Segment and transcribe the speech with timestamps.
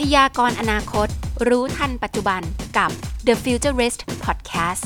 [0.00, 1.08] พยากรอนาคต
[1.48, 2.42] รู้ทันปัจจุบัน
[2.78, 2.90] กับ
[3.26, 4.84] The Futurist Podcast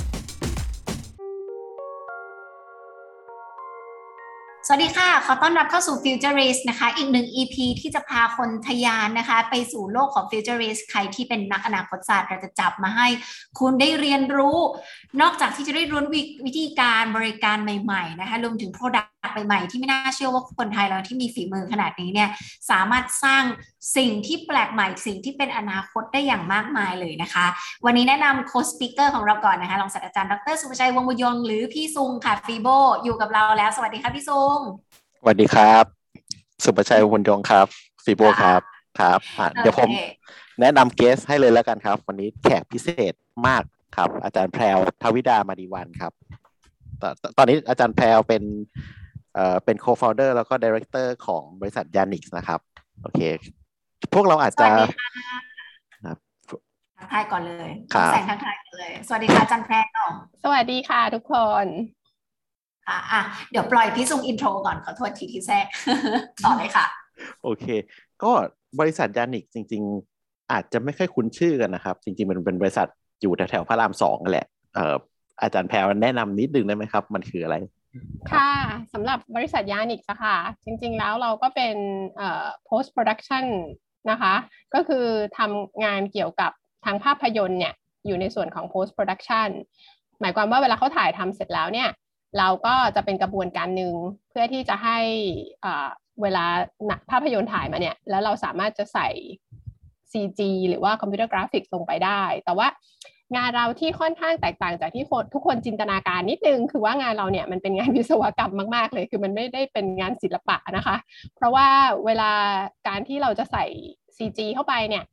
[4.66, 13.08] สวัสดีค่ะ ขอต้อนรับเข้าสู่ Futurist นะคะ อีกหนึ่ง EP ที่จะพาคนทยานนะคะ ไปสู่โลกของ Futurist ใครที่เป็นนักอนาคตศาสตร์เราจะจับมาให้
[13.58, 14.58] คุณได้เรียนรู้
[15.20, 16.00] นอกจากที่จะได้รู้
[16.46, 19.13] วิธีการบริการใหม่ ๆ นะคะ รวมถึง Product
[19.46, 22.28] ใหม่ๆ ที่ไม่น่าเชื่อว่าคนไทยเราที่มีฝีมือขนาดนี้เนี่ย
[22.70, 23.44] สามารถสร้าง
[23.96, 27.46] สิ่งที่แปลกใหม่สิ่งที่เป็นอนาคตได้อย่างมากมายเลยนะคะ
[27.84, 32.68] วันนี้แนะนำโค้ชสปิเกอร์ของเราก่อนนะคะรองศาสตราจารย์ดรสุภชัยวงศ์บุญยงหรือพี่ซุงค่ะฟีโบ
[33.04, 34.58] อยู่กับเราแล้ว สวัสดีค่ะพี่ซุง
[35.20, 35.84] สวัสดีครับ
[36.64, 37.66] สุประชัยวงศ์ยงครับ
[38.04, 38.60] ฟีโบครับ
[39.00, 39.20] ครับ
[39.56, 39.88] เดี๋ยวผม
[40.60, 43.14] แนะนำเกสให้เลยแล้วกันครับ วันนี้แขกพิเศษ
[43.46, 43.62] มาก
[43.96, 46.12] ครับ อาจารย์แพรวทวิดามาดีวันครับ
[47.02, 47.04] ต
[47.38, 48.42] ตอนนี้อาจารย์แพรวเป็น
[49.34, 52.60] เอ่อเป็น co-founder แล้วก็ director ของบริษัท Yanix นะครับ
[53.02, 53.20] โอเค
[54.14, 54.68] พวกเราอาจจะ
[56.04, 56.18] ครับ
[56.98, 57.70] ทักทายก่อนเลย
[58.12, 60.08] แสงทักทายก่อนเลย สวัสดีค่ะอาจารย์แพรว
[60.44, 61.66] สวัสดีค่ะทุกคน
[62.86, 65.66] ค่ะอะ เดี๋ยวปล่อยพี่ซุงอินโทรก่อนขอโทษทีที่แทรก
[66.44, 66.86] ต่อเลยค่ะ
[67.42, 67.66] โอเค
[68.22, 68.30] ก็
[68.80, 69.82] บริษัทยานิกจริง
[70.16, 72.88] ๆ อาจจะไม่ค่อยคุ้นชื่อกันนะครับ จริงๆ มันเป็นบริษัท
[73.22, 74.96] อยู่แถวๆพระรามสองแหละ เอ่อ
[75.42, 77.56] อาจารย์แพรแนะนำนิดนึงได้ไหมครับ มันคืออะไร
[78.32, 78.50] ค่ะ
[78.92, 81.76] สำหรับบริษัทยานิกส์ค่ะ จริงๆแล้วเราก็เป็น
[82.16, 83.44] เอ่อ post production
[84.10, 84.34] นะคะ
[84.74, 85.06] ก็คือ
[85.38, 86.52] ทำงานเกี่ยวกับ
[86.84, 87.74] ทางภาพยนตร์เนี่ย
[88.06, 89.48] อยู่ในส่วนของ post production
[90.20, 91.88] หมายความว่าเวลาเขาถ่ายทำเสร็จแล้วเนี่ย
[92.38, 93.94] เราก็จะเป็นกระบวนการหนึ่ง
[94.30, 94.98] เพื่อที่จะให้
[96.22, 96.44] เวลา
[97.10, 99.08] ภาพยนตร์ถ่ายมาเนี่ย แล้วเราสามารถจะใส่
[100.12, 102.66] CG หรือว่าคอมพิวเตอร์กราฟิกลงไปได้ แต่ว่า
[103.36, 105.04] งานเราที่ค่อนข้างแตกต่างจากที่
[105.34, 110.96] ทุกคนจินตนาการนิดนึง คือว่างานเราเนี่ยมันเป็นงานวิศวกรรมมาก ๆ เลย คือมันไม่ได้เป็นงานศิลปะนะคะ
[111.36, 111.68] เพราะว่า
[112.06, 112.30] เวลา
[112.88, 113.64] การที่เราจะใส่
[114.16, 115.04] CG เข้าไปเนี่ย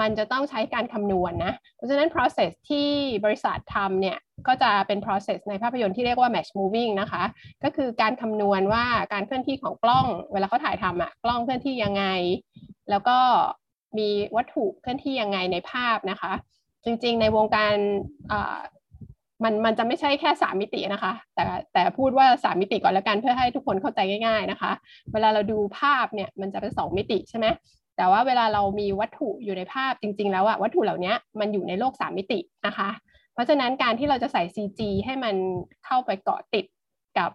[0.00, 2.88] มันจะต้องใช้การคำนวณนนะ เพราะฉะนั้น process ที่
[3.24, 7.22] บริษัททำเนี่ย ก็จะเป็น process ในภาพยนตร์ที่เรียกว่า match moving นะคะ
[7.64, 12.04] ก็คือการคำนวณว่าการเคลื่อนที่ของกล้อง เวลาเขาถ่ายทำอะกล้องเคลื่อนที่ยังไง
[12.90, 13.18] แล้วก็
[13.98, 16.32] มีวัตถุเคลื่อนที่ยังไงในภาพนะคะ
[16.84, 17.74] จริง ๆ ในวงการ
[19.44, 24.70] มันมันจะไม่ใช่แค่สามมิตินะคะ แต่แต่พูดว่าสามมิติก่อนแล้วกันเพื่อให้ทุกคนเข้าใจง่าย ๆนะคะ
[25.12, 27.46] เวลาเราดูภาพเนี่ยมันจะเป็นสองมิติใช่ไหม
[27.96, 32.88] แต่ว่าเวลาเรามีวัตถุอยู่ในภาพจริง ๆ แล้วอะวัตถุเหล่านี้มันอยู่ในโลกสามมิตินะคะ
[33.34, 35.34] เพราะฉะนั้นการที่เราจะใส่ CG ให้มัน
[35.84, 36.64] เข้าไปเกาะติด
[37.18, 37.30] กับ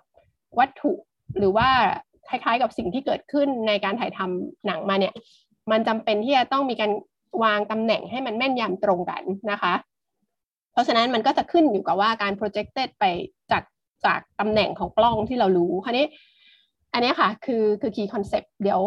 [0.59, 0.93] วัตถุ
[1.37, 1.69] หรือว่า
[2.29, 5.13] คล้ายๆ กับสิ่งที่เกิดขึ้นในการถ่ายทำหนังมาเนี่ย
[5.71, 6.91] มันจำเป็นที่จะต้องมีการ
[7.43, 9.73] วางตำแหน่งให้มันแม่นยำตรงกันนะคะ
[10.73, 13.03] เพราะฉะนั้นมันก็จะขึ้นอยู่กับว่าการ projected ไป
[13.51, 13.63] จาก
[14.05, 16.05] จากตำแหน่งของกล้องที่เรารู้คราวนี้
[16.93, 18.81] อันนี้ค่ะ คือคือ key concept เดี๋ยว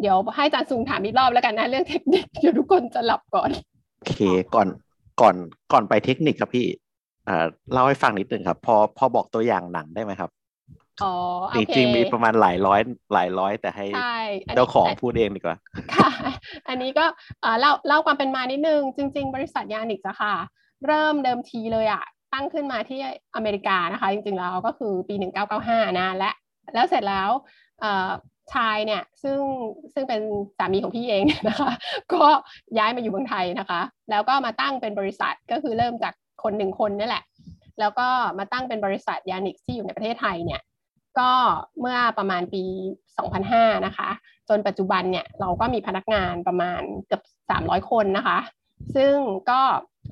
[0.00, 3.50] เดี๋ยวให้อาจารย์ซุงถามอีกรอบแล้วกันนะเรื่องเทคนิคเดี๋ยวทุกคนจะหลับก่อน
[4.00, 4.22] โอเค
[4.54, 4.68] ก่อน
[5.20, 5.36] ก่อน
[5.72, 6.66] ก่อนไปเทคนิคครับพี่
[7.28, 10.30] อ่าเล่าให้ฟังนิดนึงครับ พอพอบอกตัวอย่างหนังได้ไหมครับ
[11.02, 11.14] อ๋อ
[11.54, 12.80] จริงๆมีประมาณหลายร้อย
[13.12, 13.86] หลายร้อย แต่ให้
[14.56, 15.58] เจ้าของพูดเองดีกว่า
[15.94, 16.10] ค่ะ
[16.68, 17.06] อันนี้ก็
[17.60, 20.34] เล่าเล่าความเป็นมานิดนึง จริง ๆ บริษัทยานิกส์ค่ะ
[20.86, 22.98] เริ่มเดิมทีเลยอะตั้งขึ้นมาที่
[23.36, 25.14] อเมริกานะคะ จริงๆแล้วก็คือปี
[25.56, 26.30] 1995 นะและ
[26.74, 27.30] แล้วเสร็จแล้ว
[28.54, 29.40] ชายเนี่ยซึ่ง
[29.94, 30.20] ซึ่งเป็น
[30.58, 31.70] สามีของพี่เองนะคะ
[32.12, 32.24] ก็
[32.78, 33.80] ย้ายมาอยู่เมืองไทยนะคะ
[34.10, 37.24] แล้วก็มาตั้งเป็นบริษัทก็คือเริ่มจากคนหนึ่งคนนี่แหละ
[37.80, 38.08] แล้วก็
[38.38, 40.60] มาตั้งเป็นบริษัทยานิกที่อยู่ในประเทศไทยเนี่ย
[41.18, 41.30] ก็
[41.80, 42.62] เมื่อประมาณปี
[43.24, 44.08] 2005 นะคะ
[44.48, 47.22] จนปัจจุบันเนี่ยเราก็มีพนักงานประมาณเกือบ
[47.56, 48.38] 300 คนนะคะ
[48.96, 49.14] ซึ่ง
[49.50, 49.60] ก็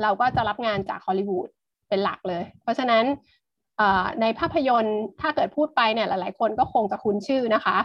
[0.02, 1.48] เราก็จะรับงานจากฮอลลีวูด
[1.88, 3.04] เป็นหลักเลย เพราะฉะนั้น
[4.20, 7.78] ในภาพยนตร์ถ้าเกิดพูดไปเนี่ยหลายๆ คนก็คงจะคุ้นชื่อนะคะ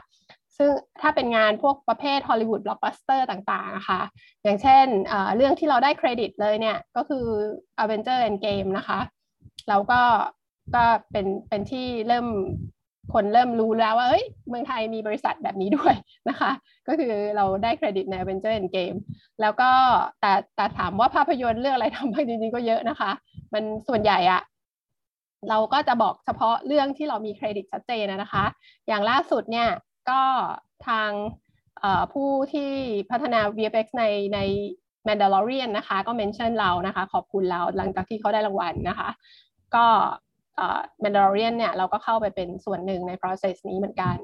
[0.58, 4.02] ซึ่งถ้าเป็นงานพวกประเภทฮอลลีวูดบล็อกบัสเตอร์ต่างๆนะคะ
[4.44, 4.86] อย่างเช่น
[5.36, 7.26] เรื่องที่เราได้เครดิตเลยเนี่ยก็คือ
[7.82, 9.00] Avenger Endgame นะคะ
[9.70, 10.02] เราก็
[10.76, 12.28] ก็เป็นเป็นที่เริ่ม
[13.14, 15.96] คนเริ่มรู้แล้วว่าเอ้ยเมืองไทยมีบริษัทแบบนี้ด้วย
[16.30, 16.52] นะคะ
[16.88, 18.98] ก็คือเราได้เครดิตใน Avenger Endgame
[19.42, 19.70] แล้วก็
[20.22, 23.12] แต่แต่ถามว่าภาพยนตร์เรื่องอะไรทำไปจริงๆก็เยอะนะคะ
[23.54, 24.42] มันส่วนใหญ่อะ
[25.50, 28.46] เราก็จะบอกเฉพาะเรื่องที่เรามีเครดิตชัดเจนนะคะ
[28.88, 29.70] อย่างล่าสุดเนี่ย
[30.10, 30.22] ก็
[30.88, 31.12] ทาง
[32.14, 32.72] ผู้ที่
[33.12, 34.04] พัฒนา VFX ใน
[34.36, 34.40] ใน
[35.08, 39.10] Mandalorian นะคะ ก็เมนชั่นเรานะคะ ขอบคุณเราหลังจากที่เขาได้รางวัลนะคะ
[39.76, 39.86] ก็
[41.04, 44.18] Mandalorian เนี่ยเราก็เข้าไปเป็นส่วนหนึ่งใน process นี้เหมือนกัน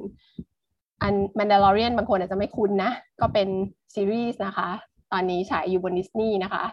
[1.02, 2.92] อัน Mandalorian บางคนอาจจะไม่คุ้นนะ
[3.22, 3.48] ก็เป็น
[3.94, 4.70] ซีรีส์นะคะ
[5.12, 6.66] ตอนนี้ฉายอยู่บนดิสนีย์นะคะ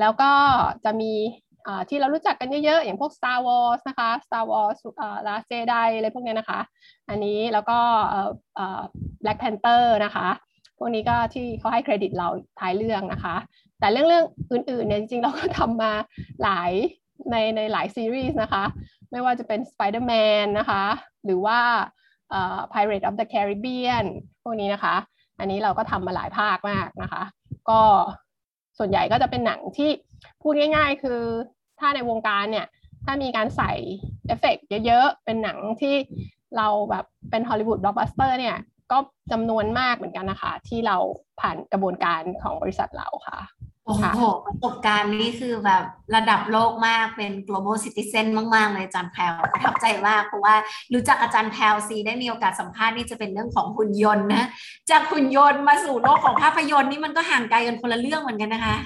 [0.00, 0.30] แล้วก็
[0.84, 1.12] จะมี
[1.88, 4.78] ที่เรารู้จักกันเยอะๆ อย่างพวก Star Wars นะคะ Star Wars
[5.26, 6.60] Last Jedi อะไรพวกนี้นะคะ
[7.08, 7.78] อันนี้แล้วก็
[9.22, 10.28] Black Panther นะคะ
[10.78, 12.28] พวกนี้ก็ที่เขาให้เครดิตเรา
[12.60, 13.36] ท้ายเรื่องนะคะ
[13.80, 15.92] แต่เรื่องเรื่องอื่นๆเนี่ยจริงๆ เราก็ทำมา
[16.42, 16.72] หลาย
[17.30, 18.64] ในในหลายซีรีส์นะคะ
[19.10, 20.84] ไม่ว่าจะเป็น Spider-Man นะคะ
[21.24, 21.58] หรือว่า
[22.72, 24.04] Pirate of the Caribbean
[24.42, 24.96] พวกนี้นะคะ
[25.38, 27.22] อันนี้เราก็ทำมาหลายภาคมากนะคะ
[27.70, 27.80] ก็
[28.78, 29.90] ส่วนใหญ่ก็จะเป็นหนังที่
[30.42, 31.20] พูดง่ายๆ คือ
[31.80, 32.66] ถ้าในวงการเนี่ย
[33.04, 33.72] ถ้ามีการใส่
[34.26, 34.56] เอฟเฟก
[34.86, 35.94] เยอะๆ เป็นหนังที่
[36.56, 38.56] เราแบบเป็นฮอลลีวูดบล็อกบัสเตอร์เนี่ย
[38.92, 38.98] ก็
[39.32, 40.96] จำนวนมากเหมือนกันนะคะ ที่เรา
[41.40, 43.38] ผ่านกระบวนการของบริษัทเราค่ะ
[43.90, 45.84] โอ้โหประสบการณ์นี่คือแบบ
[46.14, 50.54] ระดับโลกมากเป็น global citizen มาก ๆ เลยอาจารย์แพลวประทับใจมากเพราะว่า
[50.94, 54.44] รู้จักอาจารย์แพลวซีได้มีโอกาสสัมภาษณ์นี่จะเป็นเรื่องของหุ่นยนต์นะ
[54.90, 58.76] จากหุ่นยนต์มาสู่โลกของภาพยนตร์นี่มันก็ห่างไกลกันคนละเรื่องเหมือนกันนะคะ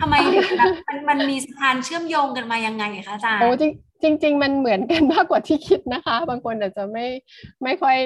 [0.00, 0.14] ทำไม
[0.58, 7.06] แบบมันมันมีสะพานเชื่อมโยงกันมายังไงคะอาจารย์โอ้จริงจริง ๆ มันเหมือนกันมากกว่าที่คิดนะคะ บางคนอาจจะไม่
[7.62, 7.98] ไม่ค่อย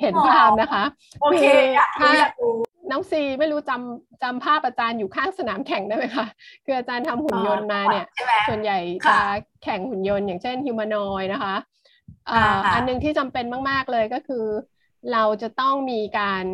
[0.00, 0.84] เห็นภาพนะคะ
[1.22, 1.44] โอเค
[1.76, 2.56] อยากรู้อยากรู้
[2.90, 6.26] น้องซีไม่รู้จำจำภาพอาจารย์อยู่ข้างสนามแข่งได้ไหมคะ
[6.64, 8.04] คืออาจารย์ทำหุ่นยนต์มาเนี่ย
[8.48, 9.18] ส่วนใหญ่จะ
[9.62, 11.54] แข่งหุ่นยนต์อย่างเช่นฮิวแมนอยนะคะ
[12.74, 14.44] อันนึงที่จำเป็นมาก ๆ เลยก็คือ
[15.12, 16.44] เราจะต้องมีการ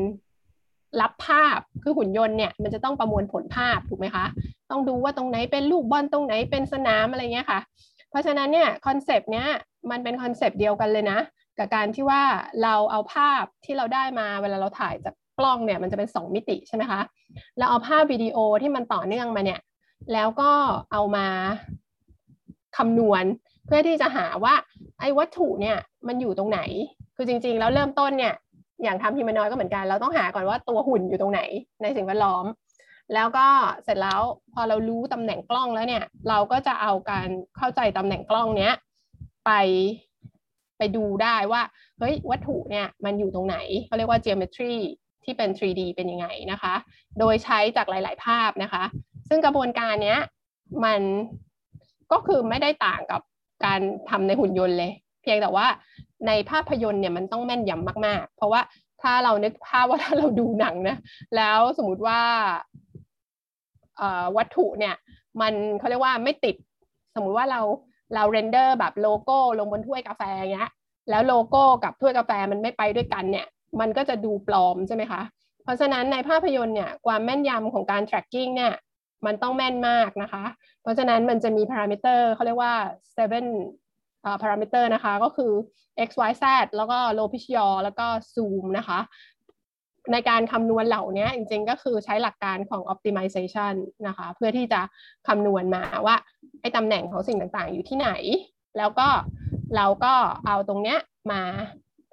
[1.00, 4.26] รับภาพคือหุ่นยนต์เนี่ย มันจะต้องประมวลผลภาพถูกไหมคะ
[4.70, 7.60] ต้องดูว่าตรงไหนเป็นลูกบอลตรงไหนเป็นสนามอะไรเงี้ยค่ะ
[8.10, 9.48] เพราะฉะนั้นเนี่ย concept เนี้ย
[9.90, 11.18] มันเป็น concept เดียวกันเลยนะ
[11.58, 12.22] กับการที่ว่า
[12.62, 17.00] เราเอาภาพที่เราได้มาเวลาเราถ่ายจาก กล้องเนี่ยมันจะเป็น 2 มิติใช่ไหมคะ
[17.58, 19.60] เราเอาภาพวิดีโอที่มันต่อเนื่องมาเนี่ย
[20.12, 20.50] แล้วก็
[20.92, 21.26] เอามา
[22.76, 23.24] คำนวณ
[23.66, 24.54] เพื่อที่จะหาว่า
[25.00, 25.76] ไอ้วัตถุเนี่ย
[26.06, 26.60] มันอยู่ตรงไหน
[27.16, 28.34] คือจริงๆ แล้วเริ่มต้นเนี่ย
[28.82, 31.40] อย่างทำฮิมานอยก็เหมือนกัน เราต้องหาก่อนว่าตัวหุ่นอยู่ตรงไหน
[31.82, 32.44] ในสิ่งแวดล้อม
[33.14, 33.46] แล้วก็
[33.84, 34.20] เสร็จแล้ว
[34.54, 38.72] พอเรารู้ตำแหน่งกล้องแล้วเนี่ย เราก็จะเอาการเข้าใจตำแหน่งกล้องเนี้ย
[39.46, 39.50] ไป
[40.78, 41.62] ไปดูได้ว่า
[41.98, 43.56] เฮ้ยวัตถุเนี่ยมันอยู่ตรงไหน
[43.86, 44.74] เขาเรียกว่า geometry
[45.24, 46.74] ที่เป็น 3D เป็นยังไงนะคะ
[47.18, 48.84] โดยใช้จากหลาย ๆ ภาพนะคะ
[49.28, 50.20] ซึ่งกระบวนการเนี้ย
[50.84, 51.00] มัน
[52.12, 53.20] ก็คือไม่ได้ต่างกับ
[53.64, 53.80] การ
[54.10, 54.92] ทำในหุ่นยนต์เลย
[55.22, 55.66] เพียงแต่ว่า
[56.26, 58.60] ในภาพยนตร์เนี่ยมันต้องแม่นยำมาก ๆ เพราะว่า
[59.02, 60.96] ถ้าเรานึกภาพว่าถ้าเราดูหนังนะ
[61.36, 62.20] แล้วสมมติว่า
[64.36, 64.94] วัตถุเนี่ย
[65.40, 66.56] มันเขาเรียกว่าไม่ติด
[67.14, 67.60] สมมุติว่าเรา
[68.14, 70.70] เรา render แบบโลโก้ลงบนถ้วยกาแฟเงี้ย
[71.10, 73.46] แล้วโลโก้กับถ้วยกาแฟมันไม่ไปด้วยกันเนี่ย
[73.80, 75.22] มันก็จะดูปลอมใช่ไหมคะ
[75.64, 78.74] เพราะฉะนั้นในภาพยนตร์เนี่ยความแม่นยำของการ tracking เนี่ย
[79.26, 80.44] มันต้องแม่นมากนะคะ
[80.82, 82.74] เพราะฉะนั้นมันจะมีพารามิเตอร์เขาเรียกว่า
[83.16, 83.46] seven
[84.42, 85.52] parameter นะคะ ก็คือ
[86.08, 86.44] x y z
[86.76, 88.98] แล้วก็ roll pitch yaw แล้วก็ zoom นะคะ
[90.12, 93.74] ในการคำนวณเหล่านี้จริงๆก็คือใช้หลักการของ optimization
[94.06, 94.80] นะคะ เพื่อที่จะ
[95.28, 96.16] คำนวณมาว่า
[96.60, 98.10] ไอ้ตำแหน่งของสิ่งต่างๆ อยู่ที่ไหน
[98.78, 99.08] แล้วก็
[99.76, 100.14] เราก็
[100.46, 100.98] เอาตรงเนี้ย
[101.32, 101.42] มา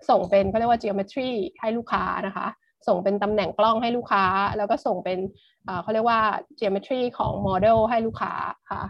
[0.09, 1.31] ส่งเป็นเขาเรียกว่า geometry
[1.61, 2.47] ให้ลูกค้านะคะ
[2.87, 4.25] ส่งเป็นตำแหน่งกล้องให้ลูกค้า
[4.57, 5.19] แล้วก็ส่งเป็น
[5.81, 6.19] เขาเรียกว่า
[6.59, 8.33] geometry ของโมเดลให้ลูกค้า
[8.71, 8.81] ค่ะ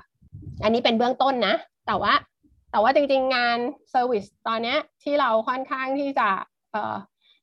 [0.64, 1.56] อันนี้เป็นเบื้องต้นนะ
[1.88, 2.14] แต่ว่า
[2.72, 3.58] แต่ว่าจริงๆ งาน
[3.92, 6.30] service ตอนนี้ที่เราค่อนข้างที่จะ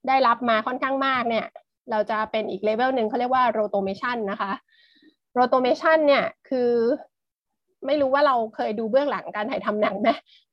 [0.08, 1.46] ได้รับมาค่อนข้างมากเนี่ย
[1.90, 4.52] เราจะเป็นอีกเลเวลหนึ่งเขาเรียกว่า rotomation นะคะ
[5.34, 6.72] rotomation เนี่ยคือ
[7.86, 10.08] ไม่รู้ว่าเราเคยดูเบื้องหลังการถ่ายทำหนังไหม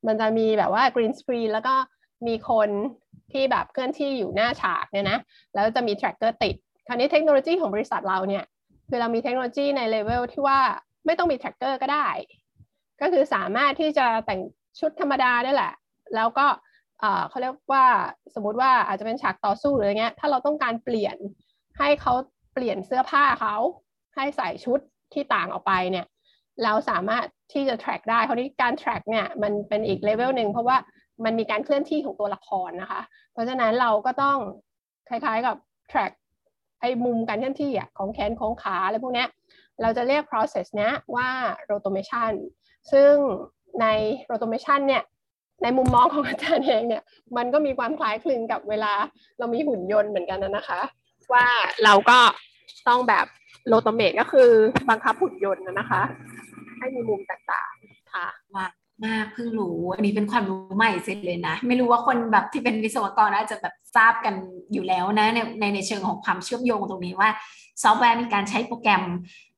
[0.07, 1.75] มันจะมีแบบว่า green screen แล้วก็
[2.27, 2.69] มีคน
[3.31, 5.19] ที่แบบเคลื่อนที่อยู่หน้าฉากเนี่ยนะ
[5.53, 6.55] แล้วจะมี tracker ติด
[6.87, 8.43] คราวนี้เทคโนโลยีของบริษัทเราเนี่ย
[8.89, 10.59] คือเรามีเทคโนโลยีในเลเวลที่ว่า
[11.05, 12.07] ไม่ต้องมี tracker ก็ได้
[13.01, 14.41] ก็คือสามารถที่จะแต่ง
[14.79, 15.73] ชุดธรรมดาได้แหละ
[16.15, 16.47] แล้วก็
[17.29, 17.85] เขาเรียกว่า
[18.35, 21.17] สมมติว่าอาจจะเป็นฉากต่อสู้หรืออะไรเงี้ยถ้าเราต้องการเปลี่ยน
[21.79, 22.13] ให้เขา
[22.53, 23.55] เปลี่ยนเสื้อผ้าเขา
[24.15, 24.79] ให้ใส่ชุด
[25.13, 26.05] ที่ต่างออกไปเนี่ย
[26.63, 30.77] เราสามารถที่จะ track ได้ คราวนี้การ track เนี่ยมันเป็นอีกเลเวลหนึ่งเพราะว่า
[31.23, 33.01] มันมีการเคลื่อนที่ของตัวละครนะคะ
[33.33, 34.37] เพราะฉะนั้นเราก็ต้อง
[35.09, 35.55] คล้ายๆกับ
[35.91, 36.13] track
[36.81, 39.25] ไอ้มุมการเคลื่อนที่อะของแขนของขาอะไรพวกนี้
[39.81, 41.29] เราจะเรียก process เนี้ยว่า
[41.71, 42.33] rotomation
[42.91, 43.13] ซึ่ง
[43.81, 43.85] ใน
[44.31, 45.03] rotomation เนี่ย
[45.63, 47.03] ในมุมมองของอาจารย์เองเนี่ย
[47.37, 48.93] มันก็มีความคล้ายคลึงกับเวลา
[49.39, 50.79] เรามีหุ่นยนต์เหมือนกันนะคะ
[51.33, 51.47] ว่า
[51.83, 52.19] เราก็
[52.87, 53.25] ต้องแบบ
[53.67, 54.49] rotomate ก็คือ
[54.89, 56.01] บังคับหุ่นยนต์นะคะ
[56.77, 58.65] ให้มีมุมต่างๆค่ะว้าว
[59.05, 64.35] มากเพิ่งรู้อันนี้เป็นความรู้ใหม่เสร็จเลยนะ ไม่รู้ว่าคนแบบที่เป็นวิศวกรอาจจะแบบทราบกัน
[64.73, 67.29] อยู่แล้วนะในในในเชิงของความเชื่อมโยงตรงนี้ว่า
[67.83, 69.03] ซอฟต์แวร์มีการใช้โปรแกรม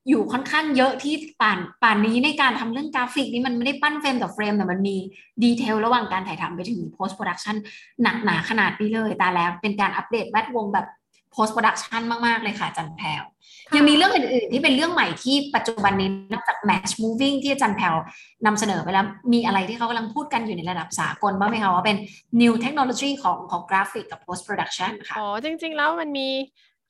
[0.09, 4.95] อยู่ค่อนข้างเยอะที่ป่านป่านนี้ในการทำเรื่องกราฟิกนี้มันไม่ได้ปั้น frame ต่อ frame แต่มันมี
[5.43, 7.55] detail ระหว่างการถ่ายทำไปถึง post production
[8.03, 10.87] หนักหนาขนาดนี้เลยต่แล้วเป็นการอัปเดตแวดวงแบบ
[11.33, 13.23] post production มาก ๆ เลยค่ะจันแพลว
[13.75, 17.95] ยังมีเรื่องอื่นๆที่เป็นเรื่องใหม่ที่ปัจจุบันนี้นอกจาก match moving ที่จันแพลว
[18.45, 21.97] นำเสนอไปแล้ว มีอะไรที่เขากำลังพูดกันอยู่ในระดับสากลบ้างไหมคะว่าเป็น
[22.41, 26.29] new technology ของของกราฟิกกับ post production ค่ะอ๋อจริง ๆ แล้วมันมี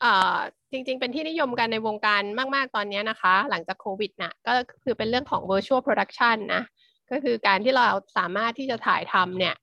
[0.02, 0.36] เอ่อ
[0.72, 2.22] จริง ๆ เป็นที่นิยมกันในวงการ
[2.56, 4.54] มาก ๆ ตอนนี้นะคะ หลังจากโควิดนะก็
[4.84, 6.64] คือเป็นเรื่องของ virtual production นะ
[7.12, 7.84] ก็คือการที่เรา
[8.18, 9.56] สามารถที่จะถ่ายทำเนี่ย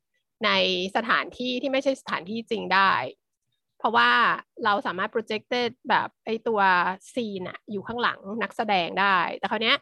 [0.45, 0.51] ใน
[0.97, 2.93] สถานที่ที่ไม่ใช่สถานที่จริงได้
[3.23, 3.24] เพ
[3.85, 4.11] ราะว่า
[4.65, 6.61] เราสามารถ projected แบบไอตัว
[7.15, 9.75] ซีนอะอยู่ข้างหลังนักแสดงได้ แต่คราวนี้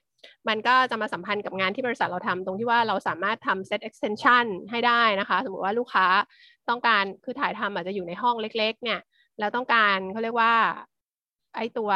[0.48, 6.06] มันก็จะมาสัมพันธ์กับงานที่บริษัทเราทำตรงที่ว่าเราสามารถทำ set extension ให้ได้นะคะ สมมติว่าลูกค้า
[6.68, 9.00] ต้องการคือถ่ายทำอาจจะอยู่ในห้องเล็ก ๆ เนี่ย
[9.38, 10.54] แล้วต้องการเขาเรียกว่า
[11.56, 11.90] ไอตัว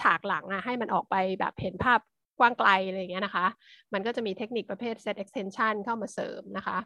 [0.00, 2.00] ฉากหลังอะให้มันออกไปแบบเห็นภาพ
[2.38, 3.46] กว้างไกลอะไรเงี้ยนะคะ
[3.92, 6.78] มันก็จะมีเทคนิคประเภท set extension เข้ามาเสริมนะคะ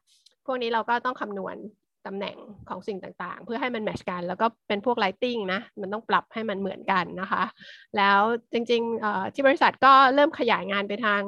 [0.46, 1.56] พวกนี้เราก็ต้องคำนวณ
[2.06, 2.36] ตำแหน่ง
[2.68, 7.44] ของสิ่งต่างๆ เพื่อให้มันแมชกัน แล้วก็เป็นพวก lighting นะ มันต้องปรับให้มันเหมือนกันนะคะ
[7.96, 8.20] แล้ว
[8.52, 11.20] จริงๆที่บริษัทก็เริ่มขยายงานไปทาง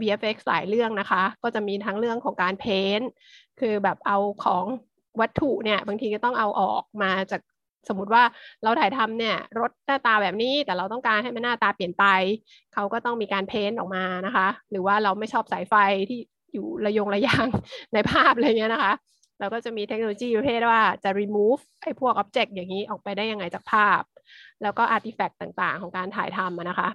[0.00, 3.00] VFX หลายเรื่องนะคะ ก็จะมีทั้งเรื่องของการเพ้น
[3.60, 4.64] คือแบบเอาของ
[5.20, 7.40] วัตถุเนี่ย บางทีก็ต้องเอาออกมาจาก
[7.88, 8.22] สมมติว่า
[8.62, 12.04] เราถ่ายทำเนี่ยรถหน้าตาแบบนี้แต่เราต้องการให้มันหน้าตาเปลี่ยนไป
[12.74, 15.74] เขาก็ต้องมีการเพ้นออกมานะคะ หรือว่าเราไม่ชอบสายไฟ
[16.08, 16.18] ที่
[16.52, 17.46] อยู่ระยงระยาง
[17.94, 18.92] ในภาพอะไรเงี้ยนะคะ
[19.40, 24.02] เราก็จะมีเทคโนโลยีประเภทว่าจะ remove ไอ้พวก object อย่างนี้ออกไปได้ยังไงจากภาพ
[24.62, 26.88] แล้วก็ artifact ต่างๆ ของการถ่ายทำนะคะ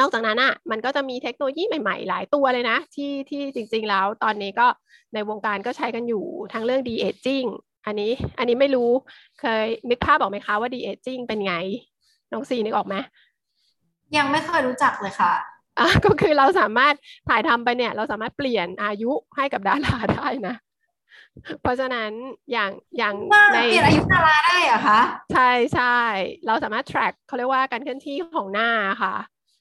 [0.00, 4.66] นอกจากนั้นอะมันก็จะมีเทคโนโลยีใหม่ๆ หลายตัวเลยนะ ที่ที่จริงๆแล้วตอนนี้ก็
[5.14, 7.48] ในวงการก็ใช้กันอยู่ทั้งเรื่อง de aging
[7.86, 8.90] อันนี้อันนี้ไม่รู้
[9.40, 11.54] เคยนึกภาพบอกไหมคะว่า de aging เป็นไง
[12.32, 12.94] น้องซีนึกออกไหม
[14.16, 15.32] ยังไม่เคยรู้จักเลยค่ะ
[15.78, 16.94] อะก็คือเราสามารถ
[17.28, 20.54] ถ่ายทำไปเนี่ย เราสามารถเปลี่ยนอายุให้กับดาราได้นะ
[21.62, 22.10] เพราะฉะนั้น
[22.52, 23.14] อย่างอย่าง
[23.54, 25.00] ในเปลี่ยนอายุดาราได้เหรอคะ
[25.32, 25.98] ใช่ใช่
[26.46, 28.68] เราสามารถ track เขาเรียกว่าการเคลื่อนที่ของหน้า
[29.02, 29.14] ค่ะ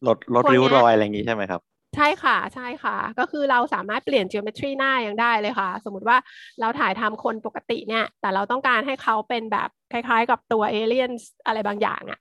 [0.08, 1.62] ลดลดริ้วรอยอะไรอย่างนี้ใช่ไหมครับ
[1.96, 6.18] ใช่ค่ะใช่ค่ะ ก็คือเราสามารถเปลี่ยน geometry หน้ายังได้เลยค่ะ สมมติว่า
[6.60, 11.12] เราถ่ายทำคนปกติเนี่ย แต่เราต้องการให้เขาเป็นแบบคล้าย ๆ กับตัวเอเลี่ยน
[11.48, 12.20] อะไรบางอย่างอะ่ะ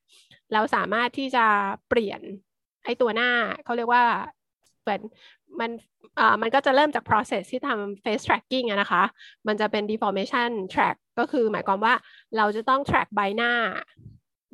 [0.53, 1.47] เราสามารถที่จะ
[1.89, 2.21] เปลี่ยน
[2.85, 3.31] ไอตัวหน้า
[3.65, 4.03] เขาเรียกว่า
[4.83, 5.01] เหมือน
[5.61, 5.71] มัน
[6.19, 9.03] อ่ามันก็จะเริ่มจาก process ที่ทำ face tracking นะคะ
[9.47, 11.95] มันจะเป็น deformation track ก็คือหมายความว่า
[12.37, 13.53] เราจะต้อง track ใบหน้า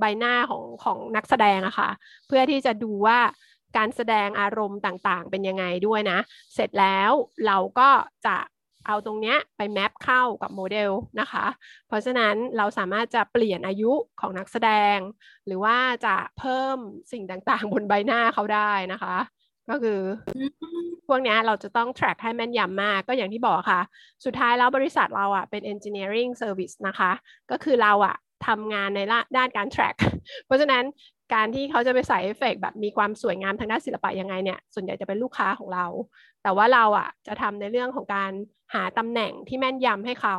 [0.00, 1.88] ใบหน้าของของนักแสดงอะคะ่ะ
[2.26, 3.18] เพื่อที่จะดูว่า
[3.76, 6.18] การแสดงอารมณ์ต่างๆ เป็นยังไงด้วยนะ
[6.54, 7.10] เสร็จแล้ว
[7.46, 7.90] เราก็
[8.26, 8.36] จะ
[8.86, 10.90] เอาตรงเนี้ยไปแมปเข้ากับโมเดล
[11.20, 11.46] นะคะ
[11.88, 14.96] เพราะฉะนั้นเราสามารถจะเปลี่ยนอายุของนักแสดง
[15.46, 15.76] หรือว่า
[16.06, 16.78] จะเพิ่ม
[17.12, 19.16] สิ่งต่างๆ บนใบหน้าเขาได้นะคะ
[19.70, 20.00] ก็คือ
[21.08, 23.80] พวกนี้เราจะต้อง track ให้แม่นยำมาก ก็อย่างที่บอกค่ะ
[24.24, 27.12] สุดท้ายแล้วบริษัทเราอะเป็น engineering service นะคะ
[27.50, 29.00] ก็คือเราอะทำงานใน
[29.36, 29.96] ด้านการ track
[30.46, 30.84] เพราะฉะนั้น
[31.34, 35.86] การที่เขาจะไปใส่เอฟเฟกแบบมีความสวยงามทางด้านศิลปะยังไงเนี่ย ส่วนใหญ่จะเป็นลูกค้าของเรา
[36.42, 38.32] แต่ว่าเราอะจะทำในเรื่องของการ
[38.74, 40.36] หาตำแหน่งที่แม่นยำให้เขา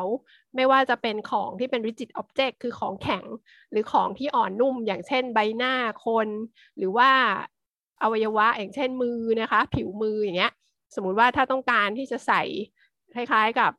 [0.56, 3.26] ไม่ว่าจะเป็นของที่เป็น rigid object คือของแข็ง
[3.72, 5.74] หรือของที่อ่อนนุ่ม อย่างเช่นใบหน้า
[6.06, 6.28] คน
[6.78, 7.12] หรือว่า
[8.04, 10.54] อวัยวะ อย่างเช่นมือนะคะ ผิวมืออย่างเงี้ย
[10.96, 12.42] สมมุติว่าถ้าต้องการที่จะใส่
[13.14, 13.72] คล้ายๆกับ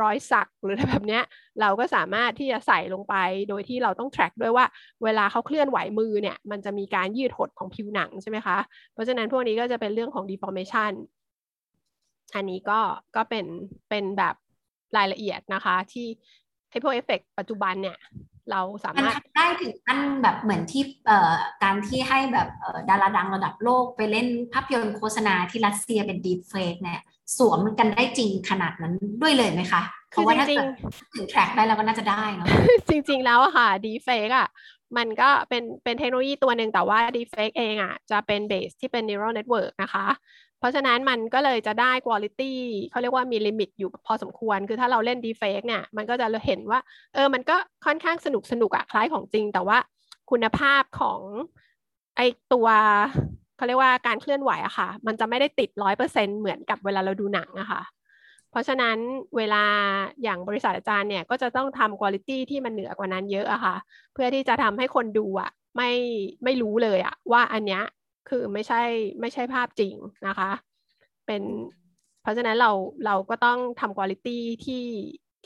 [0.00, 1.22] รอยสักหรืออะไรแบบเนี้ย
[1.60, 3.14] เราก็สามารถที่จะใส่ลงไป
[3.48, 4.66] โดยที่เราต้อง track ด้วยว่า
[5.04, 8.56] เวลาเขาเคลื่อนไหวมือเนี่ยมันจะมีการยืดหดของผิวหนังใช่ไหมคะ
[8.92, 10.92] เพราะฉะนั้นพวกนี้ก็จะเป็นเรื่องของ deformation
[12.34, 12.80] อันนี้ก็
[13.16, 13.46] ก็เป็น
[13.88, 14.34] เป็นแบบ
[14.96, 16.06] รายละเอียดนะคะ ที่
[16.70, 17.98] ไอพวกเอฟเฟกปัจจุบันเนี่ย
[18.50, 22.48] เราสามารถได้ถึงขั้นแบบเหมือนที่เอ่อการที่ให้แบบ
[22.90, 27.00] ดาราดังระดับโลกไปเล่นภาพยนตร์โฆษณาที่รัสเซียเป็นดีเฟกเนี่ย
[27.38, 30.46] สวมกันได้จริงขนาดนั้นด้วยเลยไหมคะเพราะว่าถ้า
[31.14, 32.46] ถึงแทร็กได้แล้วก็น่าจะได้เนาะ
[32.88, 34.48] จริง ๆ แล้วอะค่ะดีเฟกอะ
[34.96, 40.06] มันก็เป็นเป็นเทคโนโลยีตัวหนึ่งแต่ว่า deepfake เองอะจะเป็น base ที่เป็น neural network นะคะ
[40.60, 42.42] เพราะฉะนั้นมันก็เลยจะได้คุณภาพ
[42.90, 46.80] เขาเรียกว่ามี limit อยู่พอสมควร คือถ้าเราเล่น deepfake เนี่ยมันก็จะเห็นว่า
[47.14, 49.78] เออมันก็ค่อนข้างสนุกสนุกอะคล้ายของจริง แต่ว่า
[50.30, 51.20] คุณภาพของ
[52.16, 52.20] ไอ
[52.52, 52.66] ตัว
[53.56, 57.82] เขาเรียกว่าการเคลื่อนไหวอะค่ะ มันจะไม่ได้ติดร้อยเปอร์เซ็นเหมือนกับเวลาเราดูหนังอะค่ะ
[58.50, 58.96] เพราะฉะนั้น
[59.36, 59.64] เวลา
[60.22, 63.76] อย่างบริษัทอาจารย์เนี่ยก็จะต้องทำคุณภาพที่มันเหนือกว่านั้นเยอะอะค่ะ
[64.14, 65.90] เพื่อที่จะทำให้คนดูอะไม่
[66.44, 67.82] ไม่รู้เลยอะว่าอันเนี้ย
[68.28, 68.82] คือไม่ใช่
[69.20, 69.94] ไม่ใช่ภาพจริง
[70.28, 70.50] นะคะ
[71.26, 71.42] เป็น
[72.22, 72.70] เพราะฉะนั้นเรา
[73.06, 74.84] เราก็ต้องทำคุณภาพที่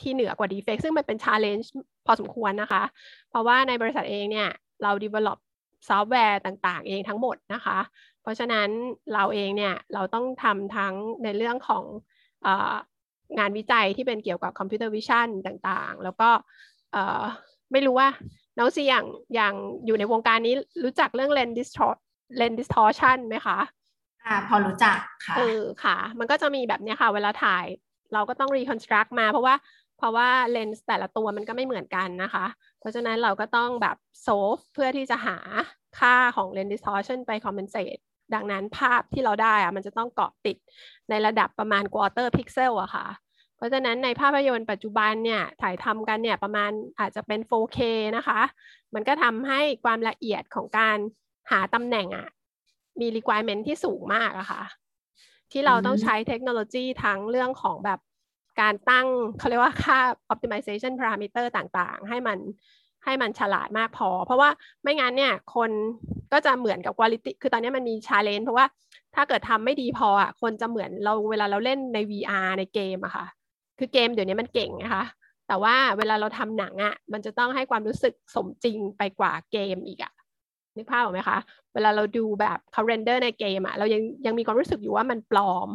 [0.01, 1.73] ที่เหนือกว่า deepfake ซึ่งมันเป็น challenge
[2.05, 2.83] พอสมควรนะคะ
[3.29, 4.49] เพราะว่าในบริษัทเองเนี่ย
[4.83, 5.37] เรา develop
[5.87, 7.79] ซอฟต์แวร์ต่างๆ เองทั้งหมดนะคะ
[8.21, 8.69] เพราะฉะนั้น
[9.13, 11.83] เราเองเนี่ย เราต้องทำทั้งในเรื่องของ
[13.39, 16.29] งานวิจัยที่เป็นเกี่ยวกับ computer vision ต่างๆ แล้วก็
[17.71, 18.09] ไม่รู้ว่า
[18.57, 19.05] น้องซีอย่าง
[19.35, 19.53] อย่าง
[19.85, 20.53] อยู่ในวงการนี้
[20.83, 23.59] รู้จักเรื่อง lens distor- lens distortion ไหมคะ
[24.25, 27.65] อ่าพอรู้จักค่ะเออค่ะ มันก็จะมีแบบนี้ค่ะ เวลาถ่าย
[28.13, 29.55] เราก็ต้อง reconstruct มาเพราะว่า
[29.97, 32.45] เพราะว่าเลนส์แต่ละตัวมันก็ไม่เหมือนกันนะคะ
[32.85, 35.37] เพราะฉะนั้นเราก็ต้องแบบ solve เพื่อที่จะหา
[35.99, 38.01] ค่าของ lens distortion ไป compensate
[38.33, 40.57] ดังนั้นภาพที่เราได้อะมันจะต้องเกาะติด
[41.09, 43.07] ในระดับประมาณ quarter pixel อะค่ะ
[43.57, 47.79] เพราะฉะนั้นในภาพยนตร์ปัจจุบันเนี่ยถ่ายทำกันเนี่ยประมาณอาจจะเป็น 4K
[48.17, 48.41] นะคะ
[48.93, 50.97] มันก็ทำให้ความละเอียดของการ
[51.51, 52.27] หาตำแหน่งอะ
[52.99, 54.63] มี requirement ที่สูงมากอะค่ะ
[55.51, 57.99] ที่เราต้องใช้เทคโนโลยีทั้งเรื่องของแบบ
[58.61, 59.99] การตั้งเขาเรียกว่าค่า
[60.33, 62.37] optimization parameter ต่างๆ ให้มัน
[63.05, 64.49] ให้มันฉลาดมากพอ เพราะว่า
[64.83, 65.71] ไม่งั้นเนี่ย คน
[66.33, 68.65] ก็จะเหมือนกับ quality คือตอนนี้มันมี challenge เพราะว่า
[69.15, 73.25] ถ้าเกิดทำไม่ดีพออะคนจะเหมือนเราเวลาเราเล่นใน VR ในเกมอะค่ะ
[73.79, 75.05] คือเกมเดี๋ยวนี้มันเก่งนะคะ
[75.47, 80.13] แต่ว่าเวลาเราทำหนังอะมันจะต้องให้ความรู้สึกสมจริงไปกว่าเกมอีกอะ
[80.75, 81.37] นึกภาพออกไหมคะ
[81.73, 85.69] เวลาเราดูแบบเขาเรนเดอร์ในเกมอะเรายังยังมีความรู้สึกอยู่ว่ามันปลอม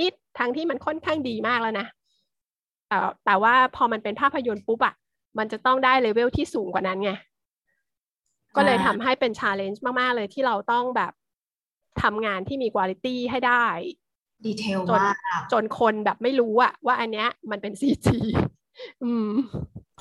[0.00, 1.86] นิดๆทั้งที่มันค่อนข้างดีมากแล้วนะ
[2.88, 4.94] แต่แต่ว่าพอมันเป็นภาพยนตร์ปุ๊บอะ
[5.38, 7.12] มันจะต้องได้เลเวลที่สูงกว่านั้นไง
[8.56, 11.12] ก็เลยทำให้เป็น challenge มาก ๆ เลยที่เราต้องแบบ
[12.02, 13.66] ทำงานที่มีคุณภาพให้ได้
[14.46, 18.08] detail จนมากจนคนแบบไม่รู้อะว่าอันเนี้ยมันเป็น CG
[19.02, 19.30] อืม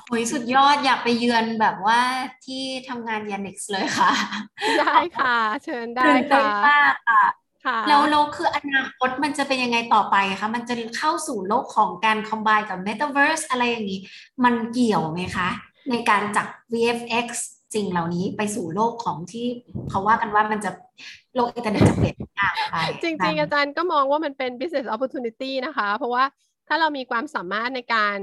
[0.09, 1.99] โอ้ยสุดยอดอยากไปเยือนแบบว่า
[2.45, 4.11] ที่ทำงาน Yannix เลยค่ะ
[4.79, 7.23] ได้ค่ะ เชิญได้ตื่นเต้นค่ะมากค่ะ
[7.65, 14.01] ค่ะแล้วเราคืออนาคตมันจะเป็นยังไงต่อไปคะ มันจะเข้าสู่โลกของการ combine กับ Metaverse อะไรอย่างนี้
[14.43, 15.49] มันเกี่ยวไหมคะ
[15.89, 17.27] ในการจาก VFX
[17.75, 19.45] สิ่งเหล่านี้ไปสู่โลกของที่
[19.89, 20.71] เขาว่ากันว่ามันจะ
[21.35, 26.23] โลกอินเทอร์เน็ตจะเปลี่ยนแปลงไป จริง ๆ อาจารย์ก็มองว่ามันเป็น business opportunity นะคะ เพราะว่า
[26.67, 28.17] ถ้าเรามีความสามารถในการ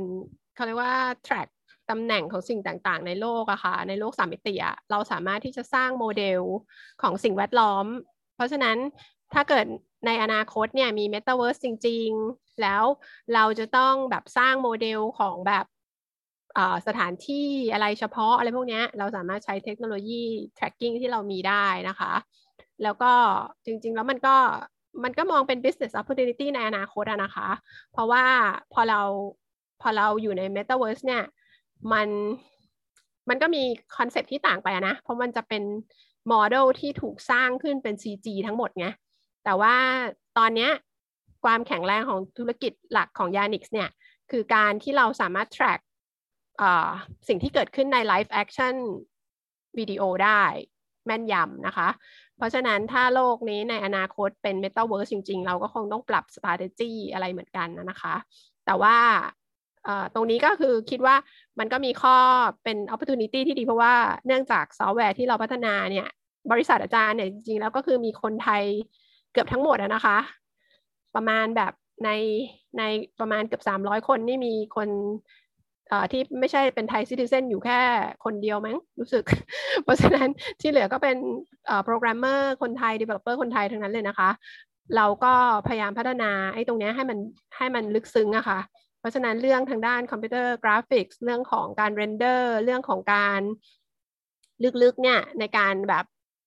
[0.54, 0.94] เขาเรียกว่า
[1.26, 1.48] track
[1.90, 6.42] ตำแหน่งของสิ่งต่างๆ ในโลกอะค่ะในโลกสามมิติอะเราสามารถที่จะสร้างโมเดล
[7.02, 7.86] ของสิ่งแวดล้อม
[8.36, 8.76] เพราะฉะนั้น
[9.34, 9.66] ถ้าเกิด
[10.06, 12.82] ในอนาคตเนี่ยมี Metaverse จริง ๆ แล้ว
[13.34, 15.66] เราจะต้องแบบสร้างโมเดลของแบบ
[16.86, 20.22] สถานที่อะไรเฉพาะอะไรพวกนี้เราสามารถใช้เทคโนโลยี
[20.58, 22.12] tracking ที่เรามีได้นะคะ
[22.82, 23.12] แล้วก็
[23.64, 24.36] จริง ๆ แล้วมันก็
[25.04, 27.48] มันก็มองเป็น business opportunity ในอนาคตนะคะ
[27.92, 28.24] เพราะว่า
[28.72, 29.00] พอเรา
[29.82, 31.22] พอเราอยู่ใน Metaverse เนี่ย
[31.92, 32.08] มัน
[33.28, 33.62] มันก็มี
[33.96, 35.62] concept ที่ต่างไปนะ เพราะมันจะเป็น
[36.28, 38.86] โมเดลที่ถูกสร้างขึ้นเป็น CG ทั้งหมดไง
[39.44, 39.74] แต่ว่า
[40.38, 40.68] ตอนนี้
[41.44, 43.90] ความแข็งแรงของธุรกิจหลักของ Yanix เนี่ย
[44.30, 45.80] คือการที่เราสามารถ track
[47.28, 48.74] สิ่งที่เกิดขึ้นใน live action
[49.78, 50.42] วิดีโอได้
[51.06, 51.88] แม่นยำนะคะ
[52.36, 58.14] เพราะฉะนั้นถ้าโลกนี้ในอนาคตเป็น Metaverse จริง ๆ เราก็คงต้องปรับ strategy อะไรเหมือนกันนะคะ
[58.66, 58.96] แต่ว่า
[60.14, 61.16] ตรงนี้ก็คือคิดว่า
[61.58, 62.16] มันก็มีข้อ
[62.64, 63.94] เป็น opportunity ที่ดีเพราะว่า
[64.26, 66.08] เนื่องจากซอฟต์แวร์ที่เราพัฒนาเนี่ย
[66.50, 68.62] บริษัทอาจารย์เนี่ยจริงๆแล้วก็คือมีคนไทย
[69.32, 70.18] เกือบทั้งหมดนะคะ
[71.14, 71.72] ประมาณแบบ
[72.04, 72.10] ใน
[72.78, 72.82] ใน
[73.20, 74.88] ประมาณเกือบ300 คนนี่มีคน
[76.12, 77.80] ที่ไม่ใช่เป็นไทย citizen อยู่แค่
[78.24, 79.24] คนเดียวมั้งรู้สึก
[79.84, 80.28] เพราะฉะนั้น
[80.60, 81.16] ที่เหลือก็เป็น
[81.84, 84.30] โปรแกรมเมอร์คนไทย developer คนไทยทั้งนั้นเลยนะคะ
[84.96, 85.32] เราก็
[85.66, 87.18] พยายามพัฒนาไอ้ตรงนี้ให้มัน
[87.56, 88.58] ให้มันลึกซึ้งอะค่ะ
[89.00, 93.40] เพราะฉะนั้นเรื่องทางด้าน computer graphics เรื่องของการ render เรื่องของการ
[94.82, 96.04] ลึกๆเนี่ยในการแบบ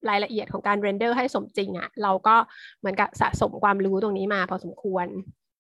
[0.10, 2.36] รายละเอียดของการ render ให้สมจริงอะเราก็
[2.80, 5.08] เหมือนกับสะสมความรู้ตรงนี้มาพอสมควร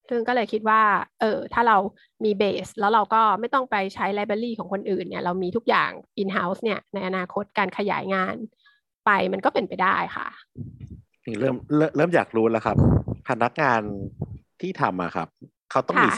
[0.10, 0.82] ซึ่งก็เลยคิดว่า
[1.22, 1.78] เออ ถ้าเรา
[2.24, 8.36] มี base แล้วเราก็ไม่ต้องไปใช้ library ของคนอื่นเนี่ย เรามีทุกอย่าง in-house เนี่ย ในอนาคตการขยายงาน
[9.06, 10.28] ไปมันก็เป็นไปได้ค่ะ
[11.40, 12.78] เริ่มเริ่มเริ่มอยากรู้แล้วครับ
[13.28, 13.82] พนักงาน
[14.62, 15.28] ที่ทำอะครับ
[15.72, 16.10] เขาต้องมี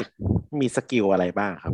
[0.62, 1.74] มี skill อะไรบ้างครับ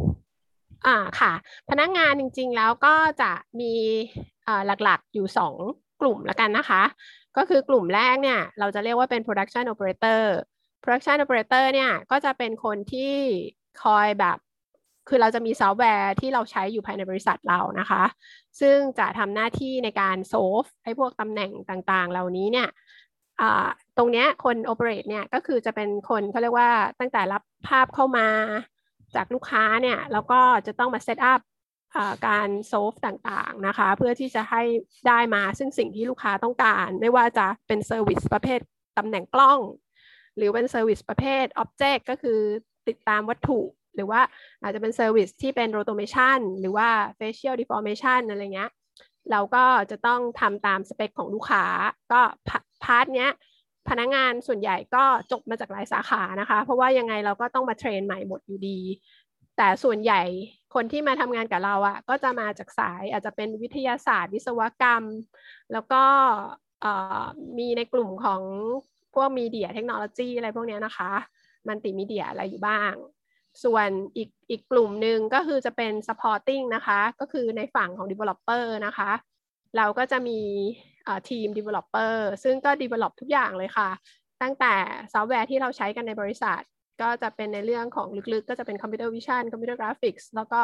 [0.87, 1.33] อ่าค่ะ
[1.69, 3.73] พนักงานจริง ๆ แล้วก็จะมี
[4.83, 5.53] หลักๆอยู่สอง
[6.01, 6.83] กลุ่มแล้วกันนะคะ
[7.37, 10.23] ก็คือกลุ่มแรกเนี่ย เราจะเรียกว่าเป็น production operator
[10.83, 13.13] production operator เนี่ยก็จะเป็นคนที่
[13.83, 14.37] คอยแบบ
[15.09, 18.03] คือเราจะมีซอฟต์แวร์ที่เราใช้อยู่ภายในบริษัทเรานะคะ
[18.59, 22.69] ซึ่งจะทำหน้าที่ในการโซฟให้พวกตำแหน่งต่างๆ เหล่านี้เนี่ย
[23.97, 28.27] ตรงนี้คน operate เนี่ยก็คือจะเป็นคนเขาเรียกว่าตั้งแต่รับภาพเข้ามา
[29.15, 31.41] จากลูกค้าเนี่ยแล้วก็จะต้องมา setup
[32.27, 34.61] การ solve ต่างๆนะคะเพื่อที่จะให้
[35.07, 38.59] ได้มาซึ่งสิ่งที่ลูกค้าต้องการ ไม่ว่าจะเป็น service ประเภท
[38.97, 39.59] ตำแหน่งกล้อง
[40.37, 42.39] หรือเป็น service ประเภท object ก็คือ
[42.87, 43.59] ติดตามวัตถุ
[43.95, 44.21] หรือว่า
[44.61, 48.71] อาจจะเป็น service ที่เป็น rotomation หรือว่า facial deformation อะไรเงี้ย
[49.31, 51.65] เราก็จะต้องทำตามสเปคของลูกค้า
[52.11, 52.21] ก็
[52.83, 53.31] part เนี้ย
[53.89, 58.79] พนักงานส่วนใหญ่ก็จบมาจากหลายสาขานะคะ เพราะว่ายังไงเราก็ต้องมา train ใหม่หมดอยู่ดี
[59.57, 60.21] แต่ส่วนใหญ่
[60.73, 65.03] คนที่มาทำงานกับเราอะ่ะก็จะมาจากสายอาจจะเป็นวิทยาศาสตร์ วิศวกรรม
[65.73, 66.03] แล้วก็
[67.57, 68.41] มีในกลุ่มของ
[69.15, 71.11] พวก media technology อะไรพวกนี้นะคะ
[71.67, 72.93] มันติมีเดียอะไรอยู่บ้าง
[73.63, 79.11] ส่วนอีกอีกกลุ่มหนึ่งก็คือจะเป็น supporting นะคะ ก็คือในฝั่งของ developer นะคะ
[79.77, 80.39] เราก็จะมี
[81.29, 83.89] ทีม developer ซึ่งก็ develop ทุกอย่างเลยค่ะ
[84.41, 84.73] ตั้งแต่
[85.13, 86.61] ซอฟต์แวร์ที่เราใช้กันในบริษัท
[87.01, 90.61] ก็จะเป็นในเรื่องของลึกๆ ก็จะเป็น computer vision computer graphics แล้วก็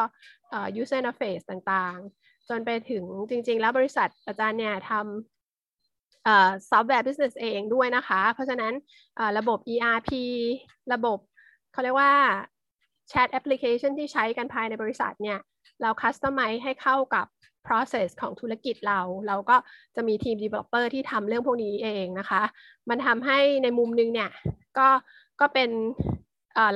[0.80, 8.72] user interface ต่างๆ จนไปถึงจริง ๆ แล้วบริษัทอาจารย์เนี่ยทำซอฟต์แวร์ business เองด้วยนะคะ เพราะฉะนั้น
[9.38, 10.10] ระบบ ERP
[10.92, 11.18] ระบบ
[11.72, 12.12] เขาเรียกว่า
[13.10, 15.38] chat application ที่ใช้กันภายในบริษัทเนี่ย
[15.82, 17.26] เรา customize ให้เข้ากับ
[17.68, 19.56] process ของธุรกิจเรา เราก็
[19.96, 22.42] จะมีทีม developer ที่ทำเรื่องพวกนี้เองนะคะ
[22.88, 24.30] มันทำให้ในมุมนึงเนี่ย
[24.78, 24.88] ก็
[25.40, 25.70] ก็เป็น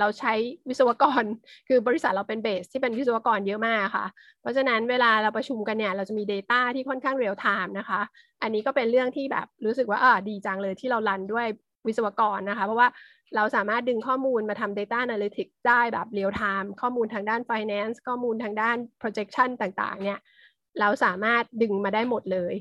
[0.01, 0.35] เราใช้
[0.69, 1.25] วิศวกร
[1.69, 4.07] คือบริษัทเราเป็น base ที่เป็นวิศวกรเยอะมากค่ะ
[4.41, 8.01] เพราะฉะนั้นเวลาเราประชุมกันเนี่ยเราจะมี Data ที่ค่อนข้าง real-time นะคะ
[8.43, 11.47] อันนี้ก็เป็นเรื่องที่แบบรู้สึกว่าเออดีจังเลยที่เรา run ด้วย
[11.87, 12.89] วิศวกรนะคะ เพราะว่า
[13.37, 20.21] เราสามารถดึงข้อมูลมาทำ Data Analytics ได้แบบ real-time ข้อมูลทางด้าน Finance ข้อมูลทางด้าน projection ต่างๆเนี่ย
[20.81, 22.55] เราสามารถดึงมาได้หมดเลย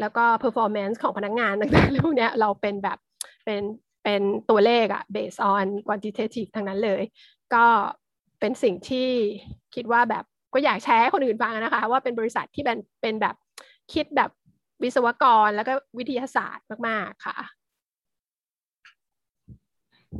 [0.00, 2.98] แล้วก็ performance ของพนักงงานต่างๆพวกนี้เราเป็นแบบ
[3.44, 3.62] เป็น
[4.04, 7.02] เป็นตัวเลขอะ based on quantitative ทั้งนั้นเลย
[7.54, 7.64] ก็
[8.40, 9.08] เป็นสิ่งที่
[9.74, 10.24] คิดว่าแบบ
[10.54, 13.34] ก็อยากแชร์ให้คนอื่นฟังนะคะ ว่าเป็นบริษัทที่เป็นเป็นแบบ
[13.92, 14.30] คิดแบบ
[14.82, 17.36] วิศวกรแล้วก็วิทยาศาสตร์มาก ๆ ค่ะ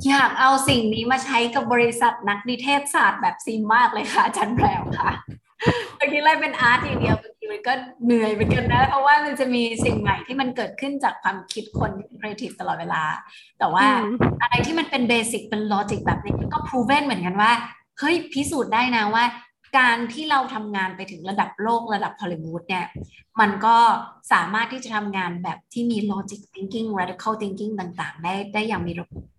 [0.07, 5.11] อยากเอาสิ่งนี้มาใช้กับบริษัทนักนิเทศศาสตร์แบบซีมมากเลยค่ะอาจารย์แพรวค่ะ
[5.99, 7.73] บางทีไล่เป็น art อย่างเดียวบางทีมันก็
[8.05, 13.03] เหนื่อยเหมือนกันนะ เพราะว่ามันจะมีสิ่งใหม่ที่มันเกิดขึ้นจากความคิดคนที่เป็นครีเอทีฟตลอดเวลา
[13.59, 13.85] แต่ว่า
[14.41, 17.51] อะไรที่มันเป็น basic เป็น logic แบบนี้ก็ proven เหมือนกันว่า
[17.99, 19.23] เฮ้ยพิสูจน์ได้นะว่า
[19.77, 22.85] การที่เราทำงานไปถึงระดับโลกระดับฮอลลีวูดเนี่ย
[23.39, 23.77] มันก็
[24.31, 28.93] สามารถที่จะทำงานแบบที่มี logic thinking critical thinking ต่างๆ ได้ได้อย่างมี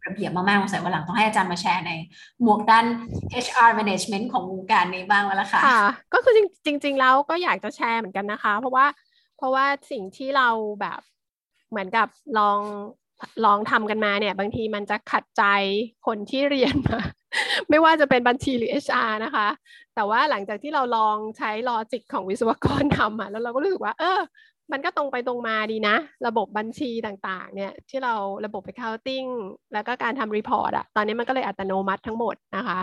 [0.07, 1.93] ระเบียบมากๆสงสัยวันหลังต้องให้อาจารย์มาแชร์ใน
[2.43, 2.87] หมวกด้าน
[3.45, 5.83] HR management ของวงการนี้บ้างแล้วล่ะค่ะ ค่ะ
[6.15, 6.35] ก็คือ
[6.67, 8.87] จริง ๆ แล้วก็อยากจะแชร์เหมือนกันนะคะ เพราะว่า
[9.37, 10.49] เพราะว่าสิ่งที่เรา
[10.81, 11.01] แบบ
[11.71, 12.59] เหมือนกับลอง
[13.45, 15.45] ลองทำกันมาเนี่ย บางทีมันจะขัดใจ
[16.07, 17.01] คนที่เรียนมา
[17.71, 19.49] ไม่ว่าจะเป็นบัญชีหรือ HR นะคะ
[19.95, 24.21] แต่ว่าหลังจากที่เราลองใช้ลอจิกของวิศวกรทำอะแล้วเราก็รู้สึกว่า เออ
[24.73, 29.29] มันก็ตรงไปตรงมาดีนะ ระบบบัญชีต่างๆ เนี่ย ที่เราระบบ accounting
[29.73, 32.81] แล้วก็การทำ report อะตอนนี้มันก็เลยอัตโนมัติทั้งหมดนะคะ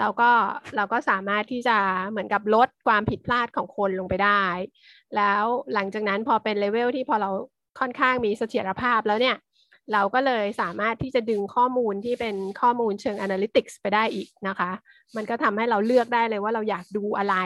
[0.00, 0.30] เราก็
[0.76, 1.78] เราก็สามารถที่จะ
[2.10, 4.44] เหมือนกับลดความผิดพลาดของคนลงไปได้
[5.16, 7.30] แล้วหลังจากนั้นพอเป็นเลเวลที่พอเรา
[7.80, 9.36] ค่อนข้างมีเสถียรภาพแล้วเนี่ย
[9.92, 14.70] เราก็เลยสามารถที่จะดึงข้อมูลที่เป็นข้อมูลเชิง Analytics ไปได้อีกนะคะ
[15.16, 17.36] มันก็ทำให้เราเลือกได้เลยว่าเราอยากดูอะไร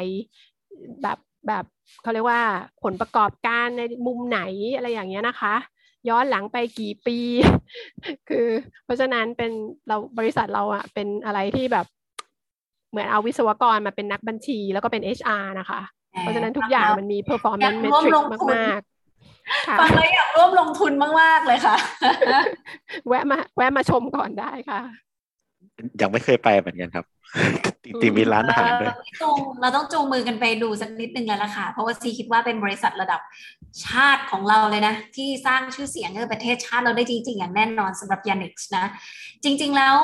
[1.02, 1.18] แบบ
[1.48, 1.64] แบบ
[2.02, 2.42] เขาเรียกว่า
[2.82, 4.40] ผลประกอบการในมุมไหน
[4.76, 5.54] อะไรอย่างเงี้ยนะคะ
[6.08, 7.18] ย้อนหลังไปกี่ปี
[8.28, 8.48] คือ
[8.84, 9.50] เพราะฉะนั้นเป็น
[9.88, 11.86] เราบริษัทเราอะเป็นอะไรที่แบบ
[12.90, 15.80] เหมือนเอาวิศวกรมาเป็นนักบัญชีแล้วก็เป็น HR นะคะ
[16.20, 18.12] เพราะฉะนั้นทุกอย่างมันมี performance metric
[18.52, 18.95] มากๆ
[19.80, 21.76] ฟังแล้วอยากร่วมลงทุนมาก ๆ เลยค่ะ
[23.08, 24.80] แวะมาแวะมาชมก่อนได้ค่ะ
[26.00, 27.04] ยังไม่เคยไปเหมือนกันครับ
[27.84, 28.94] จริงๆมีร้านอาหารด้วย
[29.60, 33.20] เราต้องจูงมือกันไปดูสักนิดนึงแล้วล่ะค่ะ เพราะว่าซีคิดว่าเป็นบริษัทระดับ
[33.84, 38.84] ชาติของเราเลยนะ ที่สร้างชื่อเสียงให้ประเทศชาติเราได้จริง ๆ อย่างแน่นอนสำหรับยานิกส์นะ
[39.44, 39.96] จริง ๆ แล้ว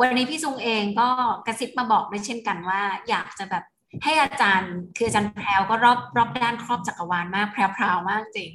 [0.00, 1.08] วันนี้พี่ซุงเองก็
[1.46, 3.64] กระซิบมาบอกด้วยเช่นกันว่า อยากจะแบบ
[4.04, 8.50] ให้อาจารย์ คืออาจารย์แพรวก็รอบรอบด้านครอบจักรวาลมากแพรวๆมากจริง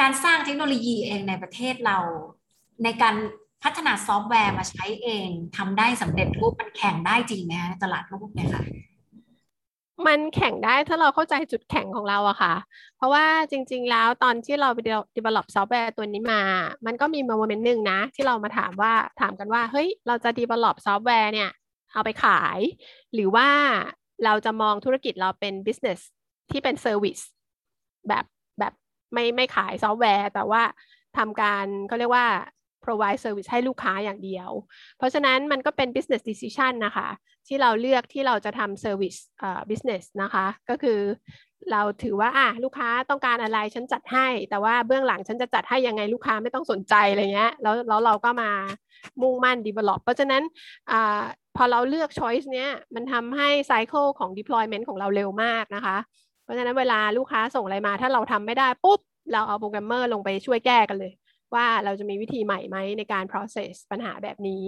[0.00, 1.98] การสร้างเทคโนโลยีเองในประเทศเรา
[2.84, 3.14] ในการ
[3.62, 8.64] พัฒนาซอฟต์แวร์มาใช้เองทำได้สำเร็จรูปมันแข่งได้จริงไหมคะตลาดโลกเนี่ยค่ะ
[10.06, 12.54] มันแข่งได้ถ้าเราเข้าใจจุดแข็งของเราอะค่ะ
[12.96, 14.78] เพราะว่าจริง ๆ แล้วตอนที่เราไป
[15.16, 16.42] develop ซอฟต์แวร์ตัวนี้มา
[16.86, 21.50] มันก็มี moment หนึ่งนะ ที่เรามาถามว่าถามกันว่า เฮ้ย เราจะ develop ซอฟต์แวร์เนี่ย
[21.92, 22.58] เอาไปขาย
[23.14, 23.48] หรือว่า
[24.24, 26.00] เราจะมองธุรกิจเราเป็น business
[26.50, 27.22] ที่เป็น service
[28.08, 28.24] แบบ
[28.58, 28.72] แบบ
[29.12, 30.62] ไม่ไม่ขายซอฟต์แวร์ แต่ว่า
[31.18, 32.26] ทำการเขาเรียกว่า
[32.84, 34.50] provide service ให้ลูกค้าอย่างเดียว
[34.98, 37.08] เพราะฉะนั้นมันก็เป็น business decision นะคะ
[37.46, 41.00] ที่เราเลือกที่เราจะทำ service เอ่อ business นะคะ ก็คือ
[41.72, 48.50] เราถือว่าอะลูกค้าต้องการอะไรฉันจัดให้ แต่ว่าเบื้องหลังฉันจะจัดให้ยังไงลูกค้าไม่ต้องสนใจอะไรเงี้ยแล้วแล้วเราก็มา
[49.22, 50.42] มุ่งมั่น develop เพราะฉะนั้น
[50.90, 51.22] อ่า
[51.62, 55.96] อเราเลือก choice เนี้ยมันทำให้ cycle ของ deployment ของเราเร็วมากนะคะ
[56.42, 59.00] เพราะฉะนั้นเวลาลูกค้าส่งอะไรมา ถ้าเราทำไม่ได้ปุ๊บ
[59.32, 61.12] เราเอาโปรแกรมเมอร์ลงไปช่วยแก้กันเลย
[61.54, 64.64] ว่าเราจะมีวิธีใหม่ไหมในการ process ปัญหาแบบนี้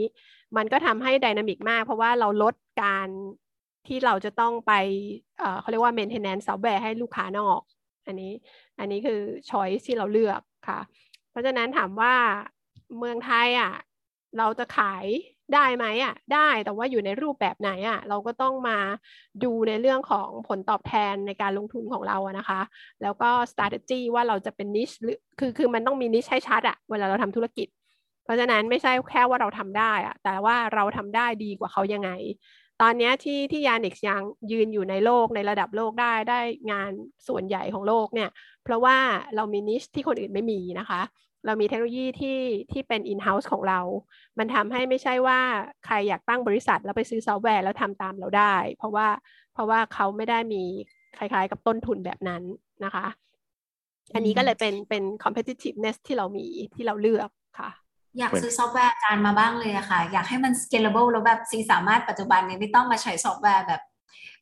[0.56, 3.08] มันก็ทำให้ dynamic มาก เพราะว่าเราลดการ
[3.86, 4.72] ที่เราจะต้องไป
[5.60, 7.60] เขาเรียกว่า maintenance ซอฟต์แวร์ให้ลูกค้านอก
[8.06, 8.32] อันนี้
[8.78, 10.80] อันนี้คือ choice ที่เราเลือกค่ะ
[11.30, 12.14] เพราะฉะนั้นถามว่า
[12.98, 13.74] เมืองไทยอะ
[14.38, 15.04] เราจะขาย
[15.54, 18.78] ได้ไหมอะได้แต่ว่าอยู่ในรูปแบบไหนอะเราก็ต้องมา
[19.44, 22.60] ดูในเรื่องของผลตอบแทนในการลงทุนของเราอะนะคะ
[23.02, 27.68] แล้วก็ strategy ว่าเราจะเป็น niche หรือคือคือมันต้องมี niche ให้ชัดอะเวลาเราทำธุรกิจ
[28.24, 32.10] เพราะฉะนั้นไม่ใช่แค่ว่าเราทำได้อะแต่ว่าเราทำได้ดีกว่าเขายังไง
[32.82, 36.40] ตอนนี้ที่ที่ยานิกยังยืนอยู่ในโลกในระดับโลกได้ได้
[36.72, 36.90] งาน
[37.28, 38.30] ส่วนใหญ่ของโลกเนี่ย
[38.64, 38.96] เพราะว่า
[39.36, 41.00] เรามีนิชที่คนอื่นไม่มีนะคะ
[41.46, 42.40] เรามีเทคโนโลยีที่
[42.72, 43.80] ที่เป็น in-house ของเรา
[44.38, 45.40] มันทำให้ไม่ใช่ว่า
[45.86, 49.08] ใครอยากตั้งบริษัท แล้วไปซื้อซอฟต์แวร์แล้วทำตามเราได้ เพราะว่า
[49.54, 50.62] เพราะว่าเขาไม่ได้มี
[51.18, 52.42] คล้ายๆ กับต้นทุนแบบนั้น
[52.84, 53.06] นะคะ
[54.14, 57.70] อันนี้ก็เลยเป็นเป็น competitiveness ที่เรามีที่เราเลือกค่ะ
[58.18, 63.82] อยากซื้อซอฟต์แวร์อาจารย์มาบ้างเลยอะค่ะ อยากให้มัน scalable แล้วแบบซีสามารถปัจจุบันนี้ไม่ต้องมาใช้ซอฟต์แวร์แบบ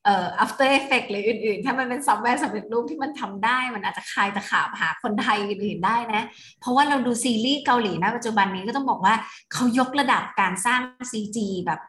[0.04, 6.22] เอ่อ After effect หรืออื่นๆ ถ้ามันเป็นซอฟต์แวร์สำเร็จรูปที่มันทำได้ มันอาจจะคลายตะขาบหาคนไทยอื่นๆได้นะ
[6.60, 9.14] เพราะว่าเราดูซีรีส์เกาหลีนะปัจจุบันนี้ก็ต้องบอกว่า
[9.52, 10.80] เขายกระดับการสร้าง
[11.10, 11.80] CG แบบ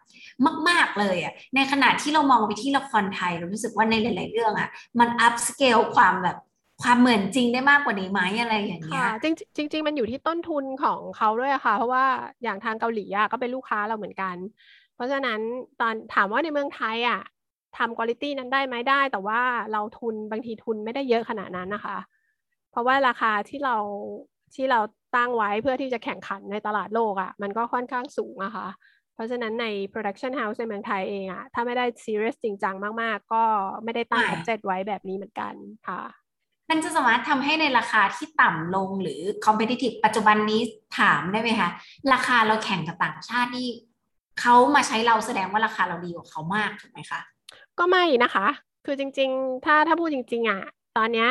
[0.70, 6.38] มาก ๆ เลยอะในขณะที่เรามองไปที่ละครไทย เรารู้สึกว่าในหลาย ๆ เรื่องอะมัน up scale ความแบบ
[6.84, 9.26] ความเหมือนจริงได้มากกว่านี้ไหมอะไรอย่างเงี้ยค่ะจ
[9.58, 12.06] ริงจริงๆมันอยู่ที่ต้นทุนของเขาด้วยค่ะ เพราะว่า
[12.44, 14.36] อย่างทางเกาหลีอะก็เป็นลูกค้าเราเหมือนกัน
[14.96, 15.40] เพราะฉะนั้น
[15.82, 17.22] ตอนถามว่าในเมืองไทยอะ
[17.78, 21.98] ทำคุณภาพนั้นได้ไหมได้ แต่ว่าเราทุนบางทีทุนไม่ได้เยอะขนาดนั้นนะคะ
[22.72, 23.76] เพราะว่าราคาที่เรา
[24.56, 24.80] ที่เรา
[25.16, 28.68] ตั้งไว้เพื่อที่จะแข่งขันในตลาดโลกอะมันก็ค่อนข้างสูงอะค่ะ
[29.14, 33.44] เพราะฉะนั้นใน production house ในเมืองไทยเองอะถ้าไม่ได้ serious จริงจังมาก ๆ ก็
[33.84, 35.54] ไม่ได้ตั้งไม่ budget ไว้แบบนี้เหมือนกัน
[35.88, 36.02] ค่ะ
[36.70, 40.62] มันจะสามารถทำให้ในราคาที่ต่ำลงหรือ competitive ปัจจุบันนี้
[41.00, 41.70] ถามได้ไหมคะ
[42.14, 43.68] ราคาเราแข่งกับต่างชาตินี่
[44.42, 47.20] เขามาใช้เราแสดงว่าราคาเราดีกว่าเขามากถูกไหมคะ
[47.80, 48.48] ก็ไม่นะคะ
[48.86, 50.62] คือจริง ๆ ถ้าถ้าพูดจริง ๆอะ
[50.98, 51.30] ตอนเนี้ย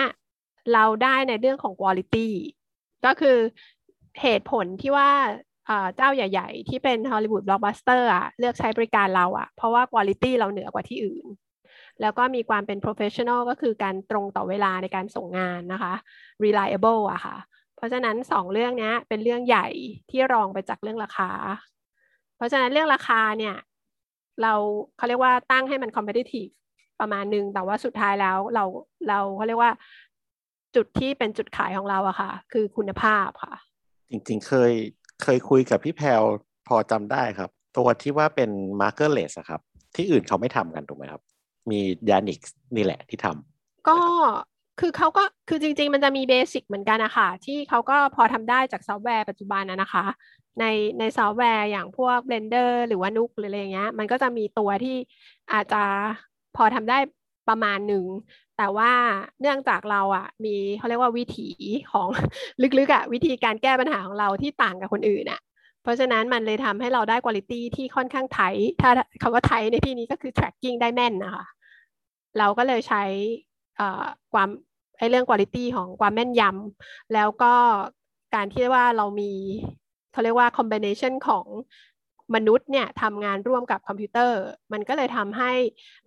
[0.72, 2.28] เราได้ในเรื่องของ quality
[3.04, 3.38] ก็คือ
[4.22, 5.10] เหตุผลที่ว่า
[5.96, 11.26] เจ้าใหญ่ ๆ ที่เป็น Hollywood blockbuster อะเลือกใช้บริการเราอะ เพราะว่า quality เราเหนือกว่าที่อื่น
[12.00, 15.94] แล้วก็มีความเป็น professional ก็คือการตรงต่อเวลาในการส่งงานนะคะ
[16.44, 17.36] reliable อะค่ะ
[17.76, 19.66] เพราะฉะนั้นสองเรื่องนี้เป็นเรื่องใหญ่
[20.10, 21.30] ที่รองไปจากเรื่องราคา
[22.36, 23.54] เพราะฉะนั้นเรื่องราคาเนี่ย
[24.42, 24.54] เรา
[24.96, 26.50] เขาเรียกว่าตั้งให้มัน competitive
[27.00, 28.64] ประมาณหนึ่งแต่ว่าสุดท้ายแล้วเรา
[29.08, 29.72] เราเขาเรียกว่า
[30.76, 33.54] จุดที่เป็นจุดขายของเราอะค่ะ คือคุณภาพค่ะ
[34.10, 34.72] จริงๆเคย
[35.22, 36.22] เคยคุยกับพี่แพลว
[36.68, 38.50] พอจำได้ครับ ตัวที่ว่าเป็น
[38.80, 39.60] markerless อะครับ
[39.96, 41.22] ที่อื่นเขาไม่ทำกันถูกไหมครับ
[41.70, 42.40] มียานิก
[42.76, 43.98] นี่แหละที่ทำก็
[44.80, 50.04] คือเขาก็คือจริง ๆ มันจะมีเบสิกเหมือนกันนะคะที่เขาก็พอทำได้จากซอฟต์แวร์ปัจจุบันนะนะคะ
[50.60, 50.64] ใน
[50.98, 54.96] ในซอฟต์แวร์อย่างพวก Blender หรือว่านุกหรืออะไรอย่างเงี้ย มันก็จะมีตัวที่
[55.52, 55.82] อาจจะ
[56.56, 56.98] พอทำได้
[57.48, 58.04] ประมาณหนึ่ง
[58.58, 58.92] แต่ว่า
[59.40, 61.48] เนื่องจากเราอะมีเขาเรียกว่าวิถี
[61.92, 62.08] ของ
[62.78, 65.40] ลึกๆอะวิธีการแก้ปัญหาของเราที่ต่างกับคนอื่นอะ
[65.82, 68.40] เพราะฉะนั้นมันเลยทำให้เราได้คุณภาพที่ค่อนข้างไท
[68.80, 68.90] ถ้า
[69.22, 71.44] คำว่าไทในที่นี้ก็คือ tracking ได้แม่นนะคะ
[72.38, 73.02] เราก็เลยใช้
[74.32, 74.48] ความ
[75.00, 77.54] ไอเรื่องคุณภาพของความแม่นยำแล้วก็
[78.34, 79.32] การที่ว่าเรามี
[80.12, 81.46] เขาเรียกว่า combination ของ
[82.34, 84.40] มนุษย์เนี่ยทำงานร่วมกับคอมพิวเตอร์
[84.72, 85.52] มันก็เลยทำให้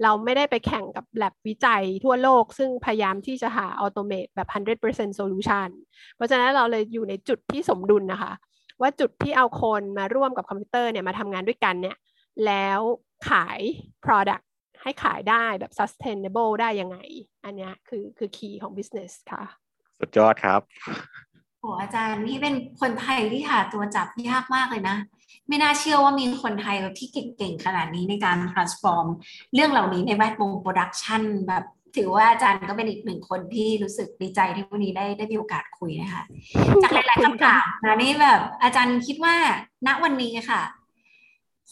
[0.03, 5.69] เราไม่ได้ไปแข่งกับ lab วิจัยทั่วโลก ซึ่งพยายามที่จะหา automate แบบ 100% solution
[6.15, 8.33] เพราะฉะนั้นเราเลยอยู่ในจุดที่สมดุลนะคะ
[8.81, 11.97] ว่าจุดที่เอาคนมาร่วมกับคอมพิวเตอร์เนี่ยมาทำงานด้วยกันเนี่ย
[12.45, 12.79] แล้ว
[13.29, 13.59] ขาย
[14.05, 14.43] product
[14.83, 16.97] ให้ขายได้แบบ sustainable ได้ยังไง
[17.45, 19.43] อันนี้คือคือ key ของ business ค่ะ
[19.99, 20.61] สุดยอดครับ
[21.59, 24.97] โอ้อาจารย์นี่เป็นคนไทยที่หาตัวจับยากมากเลยนะ
[25.47, 29.07] ไม่น่าเชื่อว่ามีคนไทยแบบที่เก่งๆขนาดนี้ในการ transform
[29.53, 31.63] เรื่องเหล่านี้ในแวดวง production แบบ
[31.95, 36.23] ถือว่าอาจารย์ก็เป็นอีกหนึ่งคนที่รู้สึกดีใจที่วันนี้ได้ได้มีโอกาสคุยนะคะ
[36.83, 39.35] จากหลายๆคำถามนะนี่แบบอาจารย์คิดว่า
[39.87, 40.61] ณวันนี้ค่ะ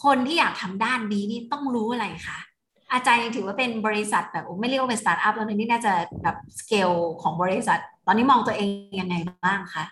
[0.04, 2.40] คนที่อยากทำด้านนี้นี่ต้องรู้อะไรคะ
[2.94, 8.68] อาจารย์ยังถือว่าเป็นบริษัทแบบไม่เรียกว่าเป็นสตาร์ทอัพแล้วนี่น่าจะแบบสเกลของบริษัท ตอนนี้มองตัวเอง
[9.02, 9.86] ยังไงบ้างคะ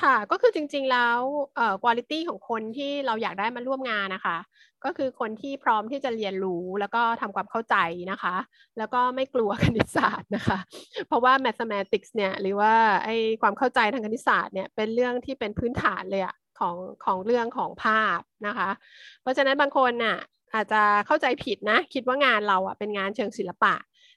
[0.00, 1.18] ค่ะก็คือจริงๆแล้ว
[1.56, 4.36] เอ่อคุณภาพของคนที่เราอยากได้มาร่วมงานนะคะ
[4.84, 7.76] ก็คือคนที่พร้อมที่จะเรียนรู้แล้วก็ทำความเข้าใจ
[8.10, 8.36] นะคะ
[8.78, 10.58] แล้วก็ไม่กลัวคณิตศาสตร์นะคะ
[11.08, 12.72] เพราะว่า mathematics เนี่ยหรือว่า
[13.04, 13.08] ไอ
[13.42, 18.70] ความเข้าใจทางคณิตศาสตร์เนี่ยเป็นเรื่องที่เป็นพื้นฐานเลยอะของของเรื่องของภาพนะคะ
[19.22, 20.16] เพราะฉะนั้นบางคนน่ะ
[20.54, 23.74] อาจจะเข้าใจผิดนะ คิดว่างานเราอะเป็นงานเชิงศิลปะ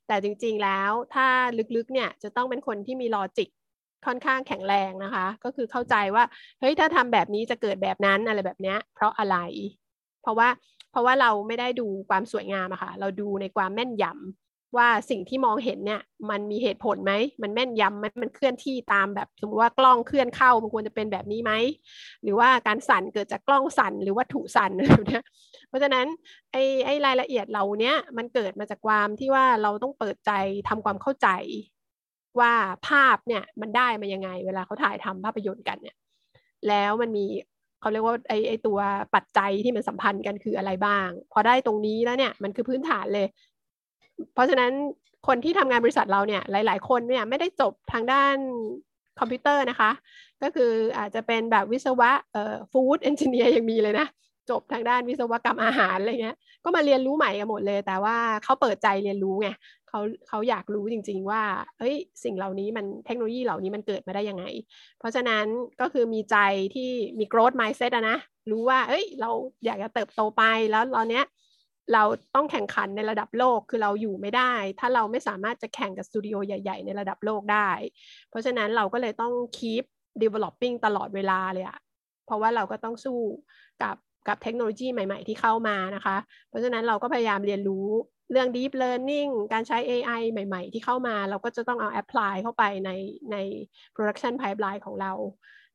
[0.07, 1.27] แต่จริงๆแล้วถ้า
[1.75, 3.49] ลึกๆเนี่ยจะต้องเป็นคนที่มีลอจิก
[4.05, 6.23] ค่อนข้างแข็งแรงนะคะ ก็คือเข้าใจว่า
[6.59, 9.37] เฮ้ยถ้าทำแบบนี้จะเกิดแบบนั้นอะไรแบบเนี้ยเพราะอะไร
[10.21, 10.49] เพราะว่า
[10.91, 14.05] เพราะว่าเราไม่ได้ดูความสวยงามอะค่ะเราดูในความแม่นย
[14.77, 21.51] ว่าสิ่งที่มองเห็นเนี่ยมันมีเหตุผลไหม มันแม่นยำไหมมันเคลื่อนที่ตามแบบสมมติว่ากล้องเคลื่อนเข้ามันควรจะเป็นแบบนี้ไหม
[22.23, 25.19] หรือว่าการสั่นเกิดจากกล้องสั่นหรือวัตถุสั่นอะไรแบบนี้
[25.67, 26.05] เพราะฉะนั้น
[26.51, 30.31] ไอ้ไอ้รายละเอียดเหล่านี้มันเกิดมาจากความที่ว่าเราต้องเปิดใจ
[30.69, 31.29] ทำความเข้าใจ
[32.39, 32.53] ว่า
[32.87, 35.95] ภาพเนี่ยมันได้มายังไง เวลาเขาถ่ายทำภาพยนตร์กันเนี่ย
[36.67, 37.25] แล้วมันมี
[37.81, 38.79] เขาเรียกว่าไอ้ไอ้ตัว
[39.15, 43.27] ปัจจัยที่มันสัมพันธ์กันคืออะไรบ้าง พอได้ตรงนี้แล้วเนี่ยมันคือพื้นฐานเลย
[44.33, 44.71] เพราะฉะนั้น
[45.27, 48.35] คนที่ทำงานบริษัทเราเนี่ยหลาย ๆ คนเนี่ยไม่ได้จบทางด้าน
[49.19, 49.91] คอมพิวเตอร์นะคะ
[50.43, 54.07] ก็คืออาจจะเป็นแบบวิศวะเอ่อฟู้ดเอนจิเนียร์ยังมีเลยนะ
[54.49, 59.49] จบทางด้านวิศวกรรมอาหารอะไรเงี้ย ก็มาเรียนรู้ใหม่กันหมดเลย แต่ว่าเขาเปิดใจเรียนรู้ไง
[59.89, 61.41] เขาเขาอยากรู้จริง ๆ ว่า
[61.79, 64.45] เฮ้ยสิ่งเหล่านี้มันเทคโนโลยีเหล่านี้มันเกิดมาได้ยังไง
[64.99, 65.45] เพราะฉะนั้น
[65.81, 66.37] ก็คือมีใจ
[66.75, 68.17] ที่มี growth mindset นะ
[68.51, 69.29] รู้ว่าเอ้ยเรา
[69.65, 71.23] อยากจะเติบโตไปแล้วตอนเนี้ย
[71.93, 72.03] เรา
[72.35, 77.69] ต้องแข่งขันในระดับโลกคือเราอยู่ไม่ได้ ถ้าเราไม่สามารถจะแข่งกับสตูดิโอใหญ่ๆ ในระดับโลกได้
[78.29, 79.83] เพราะฉะนั้นเราก็เลยต้อง keep
[80.23, 81.79] developing ตลอดเวลาเลยอะ
[82.25, 83.19] เพราะว่าเราก็ต้องสู้
[83.83, 83.95] กับ
[84.27, 86.17] กับเทคโนโลยีใหม่ๆ ที่เข้ามานะคะ
[86.49, 87.87] เพราะฉะนั้นเราก็พยายามเรียนรู้
[88.31, 92.91] เรื่อง deep learning การใช้ AI ใหม่ๆ ที่เข้ามา เราก็จะต้องเอา apply เข้าไปใน
[93.31, 93.37] ใน
[93.95, 95.13] production pipeline ของเรา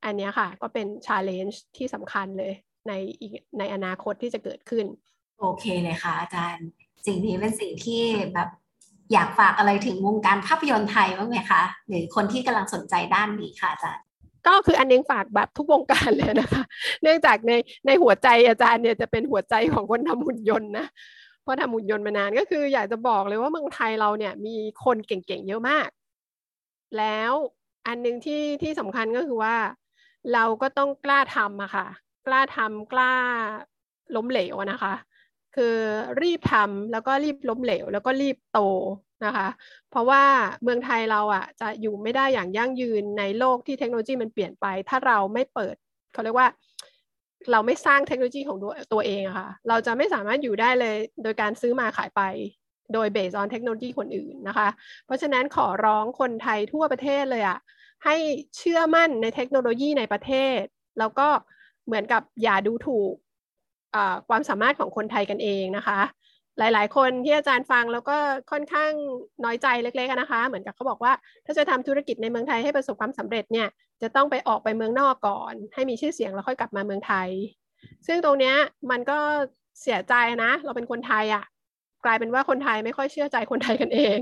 [0.05, 2.53] อันนี้ค่ะก็เป็น challenge ที่สำคัญเลย
[2.87, 2.93] ใน
[3.59, 4.85] ในอนาคตที่จะเกิดขึ้น
[5.39, 6.65] โอเคเลยค่ะ อาจารย์
[7.05, 8.49] สิ่งนี้เป็นสิ่งที่แบบ
[9.13, 14.03] อยากฝากอะไรถึงวงการภาพยนตร์ไทยบ้างไหมคะ หรือคนที่กำลังสนใจด้านนี้ค่ะอาจารย์
[14.47, 16.63] ก็คืออันนึงฝากแบบทุกวงการเลยนะคะ
[17.01, 17.51] เนื่องจากใน
[17.85, 20.85] ในหัวใจอาจารย์เนี่ยจะเป็นหัวใจของคนทำหุ่นยนต์นะ
[21.43, 25.89] เพราะทำหุ่นยนต์มานานก็คืออยากจะบอกเลยว่าเมืองไทยเราเนี่ยมีคนเก่งๆเยอะมาก
[26.97, 27.33] แล้ว
[27.87, 29.55] อันหนึ่งที่ที่สำคัญก็คือว่า
[30.33, 31.87] เราก็ต้องกล้าทำอะค่ะ
[32.27, 33.13] กล้าทำกล้า
[34.15, 34.93] ล้มเหลวนะคะ
[35.55, 35.75] คือ
[36.21, 38.59] รีบทำแล้วก็รีบล้มเหลว แล้วก็รีบโต
[39.25, 39.47] นะคะ
[39.91, 40.23] เพราะว่า
[40.63, 45.75] เมืองไทยเราอะจะอยู่ไม่ได้อย่างยั่งยืนในโลกที่เทคโนโลยีมันเปลี่ยนไป ถ้าเราไม่เปิด
[46.13, 46.47] เขาเรียกว่า
[47.51, 52.21] เราไม่สร้างเทคโนโลยีของตัวตัวเองอะค่ะ เราจะไม่สามารถอยู่ได้เลยโดยการซื้อมาขายไป
[52.93, 54.69] โดยเบสออนเทคโนโลยีคนอื่นนะคะ
[55.05, 57.59] เพราะฉะนั้นขอร้องคนไทยทั่วประเทศเลยอะ
[58.05, 58.15] ให้
[58.57, 60.61] เชื่อมั่นในเทคโนโลยีในประเทศ
[60.99, 61.27] แล้วก็
[61.85, 63.13] เหมือนกับอย่าดูถูก
[64.29, 65.99] ความสามารถของคนไทยกันเองนะคะ
[66.59, 68.17] หลาย ๆ คนที่อาจารย์ฟังแล้วก็
[68.51, 68.91] ค่อนข้าง
[69.43, 71.13] น้อยใจเล็กๆนะคะ เหมือนกับเขาบอกว่า
[71.45, 73.67] ถ้าจะทำธุรกิจในเมืองไทยให้ประสบความสำเร็จเนี่ย
[74.01, 77.29] จะต้องไปออกไปเมืองนอกก่อน ให้มีชื่อเสียงแล้วค่อยกลับมาเมืองไทย
[78.07, 78.55] ซึ่งตรงเนี้ย
[78.91, 79.19] มันก็
[79.81, 81.43] เสียใจนะ เราเป็นคนไทยอะ่ะ
[82.05, 84.17] กลายเป็นว่าคนไทยไม่ค่อยเชื่อใจคนไทยกันเอง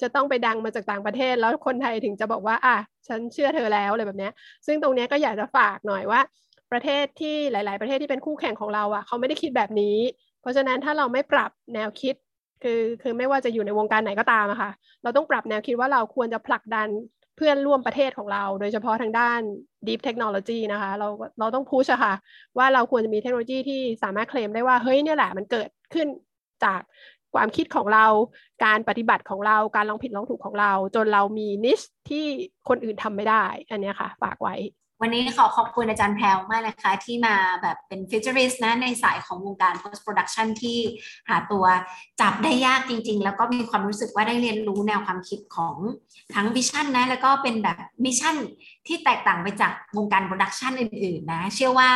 [0.00, 2.76] จะต้องไปดังมาจากต่างประเทศ แล้วคนไทยถึงจะบอกว่า อะ
[3.08, 4.30] ฉันเชื่อเธอแล้วอะไรแบบนี้
[4.66, 6.20] ซึ่งตรงนี้ก็อยากจะฝากหน่อยว่า
[6.72, 9.96] ประเทศที่หลาย ๆ ประเทศที่เป็นคู่แข่งของเราอะ่ะเขาไม่ได้คิดแบบนี้
[10.40, 12.14] เพราะฉะนั้นถ้าเราไม่ปรับแนวคิด
[12.62, 14.70] คือคือไม่ว่าจะอยู่ในวงการไหนก็ตามอะค่ะ
[15.02, 16.88] เราต้องปรับแนวคิดว่าเราควรจะผลักดัน
[17.36, 19.40] เพื่อนร่วมประเทศของเรา โดยเฉพาะทางด้าน
[19.86, 21.08] deep technology นะคะ เรา
[21.38, 22.14] เราต้องพุชอะค่ะ
[22.58, 26.06] ว่าเราควรจะมีเทคโนโลยีที่สามารถเคลมได้ว่า เฮ้ยเนี่ยแหละมันเกิดขึ้น
[26.64, 26.80] จาก
[27.34, 28.06] ความคิดของเรา
[28.64, 32.24] การปฏิบัติของเรา การลองผิดลองถูกของเรา จนเรามี niche ที่
[32.68, 34.54] คนอื่นทำไม่ได้ อันนี้ค่ะ ฝากไว้
[35.04, 40.78] วันนี้ขอขอบคุณอาจารย์แพรวมากนะคะ ที่มาแบบเป็น futurist นะในสายของวงการ post production ที่
[41.28, 41.64] หาตัว
[42.20, 45.76] จับได้ยากจริง ๆ แล้วก็มีความรู้สึกว่าได้เรียนรู้แนวความคิดของ
[46.34, 48.36] ทั้ง vision นะ แล้วก็เป็นแบบ mission
[48.86, 51.90] ที่แตกต่างไปจากวงการ production อื่น ๆ นะ เชื่อว่า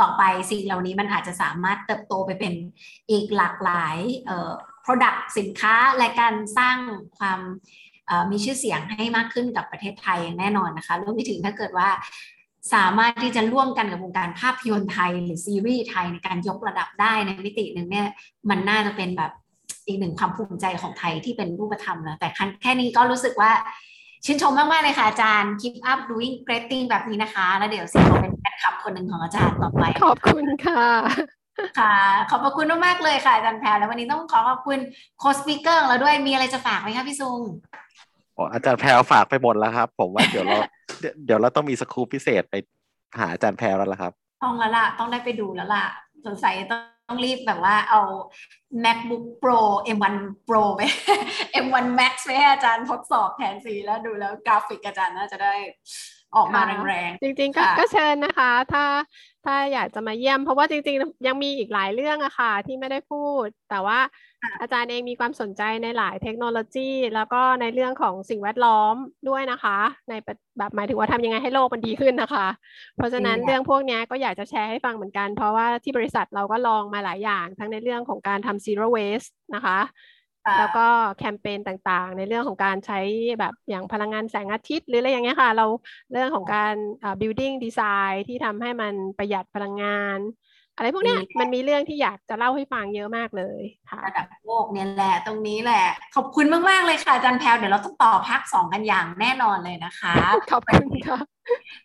[0.00, 2.54] ต่อไปสิ่งเหล่านี้มันอาจจะสามารถเติบโตไปเป็น
[3.10, 4.52] อีกหลากหลายเอ่อ
[4.84, 6.76] product สินค้าและการสร้าง
[7.18, 7.40] ความ
[8.30, 11.88] มีชื่อเสียงให้มากขึ้นกับประเทศไทยอย่างแน่นอนนะคะรวมไปถึงถ้าเกิดว่า
[12.74, 18.06] สามารถที่จะร่วมกันกับวงการภาพยนตร์ไทย หรือซีรีส์ไทยในการยกระดับได้ในมิติหนึ่งเนี่ย
[18.50, 19.32] มันน่าจะเป็นแบบ
[19.86, 22.28] อีกหนึ่งความภูมิใจของไทยที่เป็นรูปธรรมแล้วแต่
[22.62, 23.50] แค่นี้ก็รู้สึกว่า
[24.24, 30.86] ชื่นชมมาก ๆ เลยค่ะอาจารย์ keep up doing great thing แบบนี้นะคะ แล้วเดี๋ยวสิขอเป็นแฟนคลับคนหนึ่งของอาจารย์ต่อไป ขอบคุณค่ะ
[31.78, 31.94] ค่ะ
[32.30, 34.78] ขอบพระคุณมาก ๆ เลยค่ะอาจารย์แพรแล้ววันนี้ต้องขอขอบคุณ
[35.18, 37.40] โค้ชสปีกเกอร์ของเราด้วยมีอะไรจะฝากไหมคะพี่ซุง
[38.52, 40.58] อาจารย์แพรฝากไปหมดแล้วครับ ผมว่าเดี๋ยวเรา
[41.26, 42.54] เดี๋ยวเราต้องมีสกู๊ปพิเศษไป
[43.18, 45.84] หาอาจารย์แพรแล้วล่ะครับ ต้องแล้วล่ะ ต้องได้ไปดูแล้วล่ะ
[46.26, 48.00] สงสัยต้องรีบแบบว่าเอา
[48.84, 49.60] macbook pro
[49.96, 50.14] m1
[50.48, 50.80] pro ไป
[51.64, 55.54] m1 max ไปให้อาจารย์ทดสอบแผนสีแล้วดูแล้วกราฟิกอาจารย์น่าจะได้
[56.36, 58.84] ออกมาแรงๆ จริงๆ ก็ก็เชิญนะคะ ถ้า
[59.44, 63.98] ถ้าอยากจะมาเยี่ยม เพราะว่าจริงๆ ยังมีอีกหลายเรื่องอะค่ะ ที่ไม่ได้พูด แต่ว่า
[64.60, 68.94] อาจารย์เองมีความสนใจในหลายเทคโนโลยี แล้วก็ในเรื่องของสิ่งแวดล้อม
[69.28, 69.78] ด้วยนะคะ
[70.08, 70.12] ใน
[70.58, 72.48] แบบหมายถึงว่าทำยังไงให้โลกมันดีขึ้นนะคะ
[72.96, 79.78] เพราะฉะนั้นเรื่องพวกนี้ก็อยากจะแชร์ให้ฟังเหมือนกัน เพราะว่าที่บริษัทเราก็ลองมาหลายอย่าง ทั้งในเรื่องของการทำ zero waste นะคะ
[80.46, 80.86] ค่ะแล้วก็
[81.18, 83.00] แคมเปญต่างๆ ในเรื่องของการใช้
[83.40, 85.66] แบบอย่างพลังงานแสงอาทิตย์ หรืออะไรอย่างเงี้ยค่ะ เรา
[86.12, 90.18] เรื่องของการอ่า building design ที่ทำให้มันประหยัดพลังงาน
[90.78, 93.60] อะไรพวกเนี้ยดีค่ะมันมีเรื่องที่อยากจะเล่าให้ฟังเยอะมากเลย
[93.90, 95.84] ค่ะระดับโลกเนี่ยแหละตรงนี้แหละ
[96.16, 100.14] ขอบคุณมาก ๆ เลยค่ะอาจารย์แพลวเดี๋ยวเราต้องต่อภาคสองกันอย่างแน่นอนเลยนะคะ
[100.52, 101.18] ขอบคุณค่ะ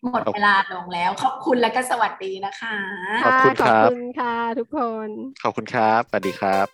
[0.03, 2.75] หมดเวลาลงแล้ว ขอบคุณและก็สวัสดีนะคะ
[3.25, 5.07] ขอบคุณขคอบรับคุณค่ะทุกคน
[5.43, 6.67] ขอบคุณครับสวัสดีครับ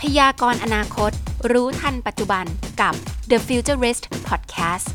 [0.00, 1.12] พยากรณ์อนาคต
[1.52, 2.44] รู้ทันปัจจุบัน
[2.80, 2.94] กับ
[3.30, 4.88] The Futurist Podcast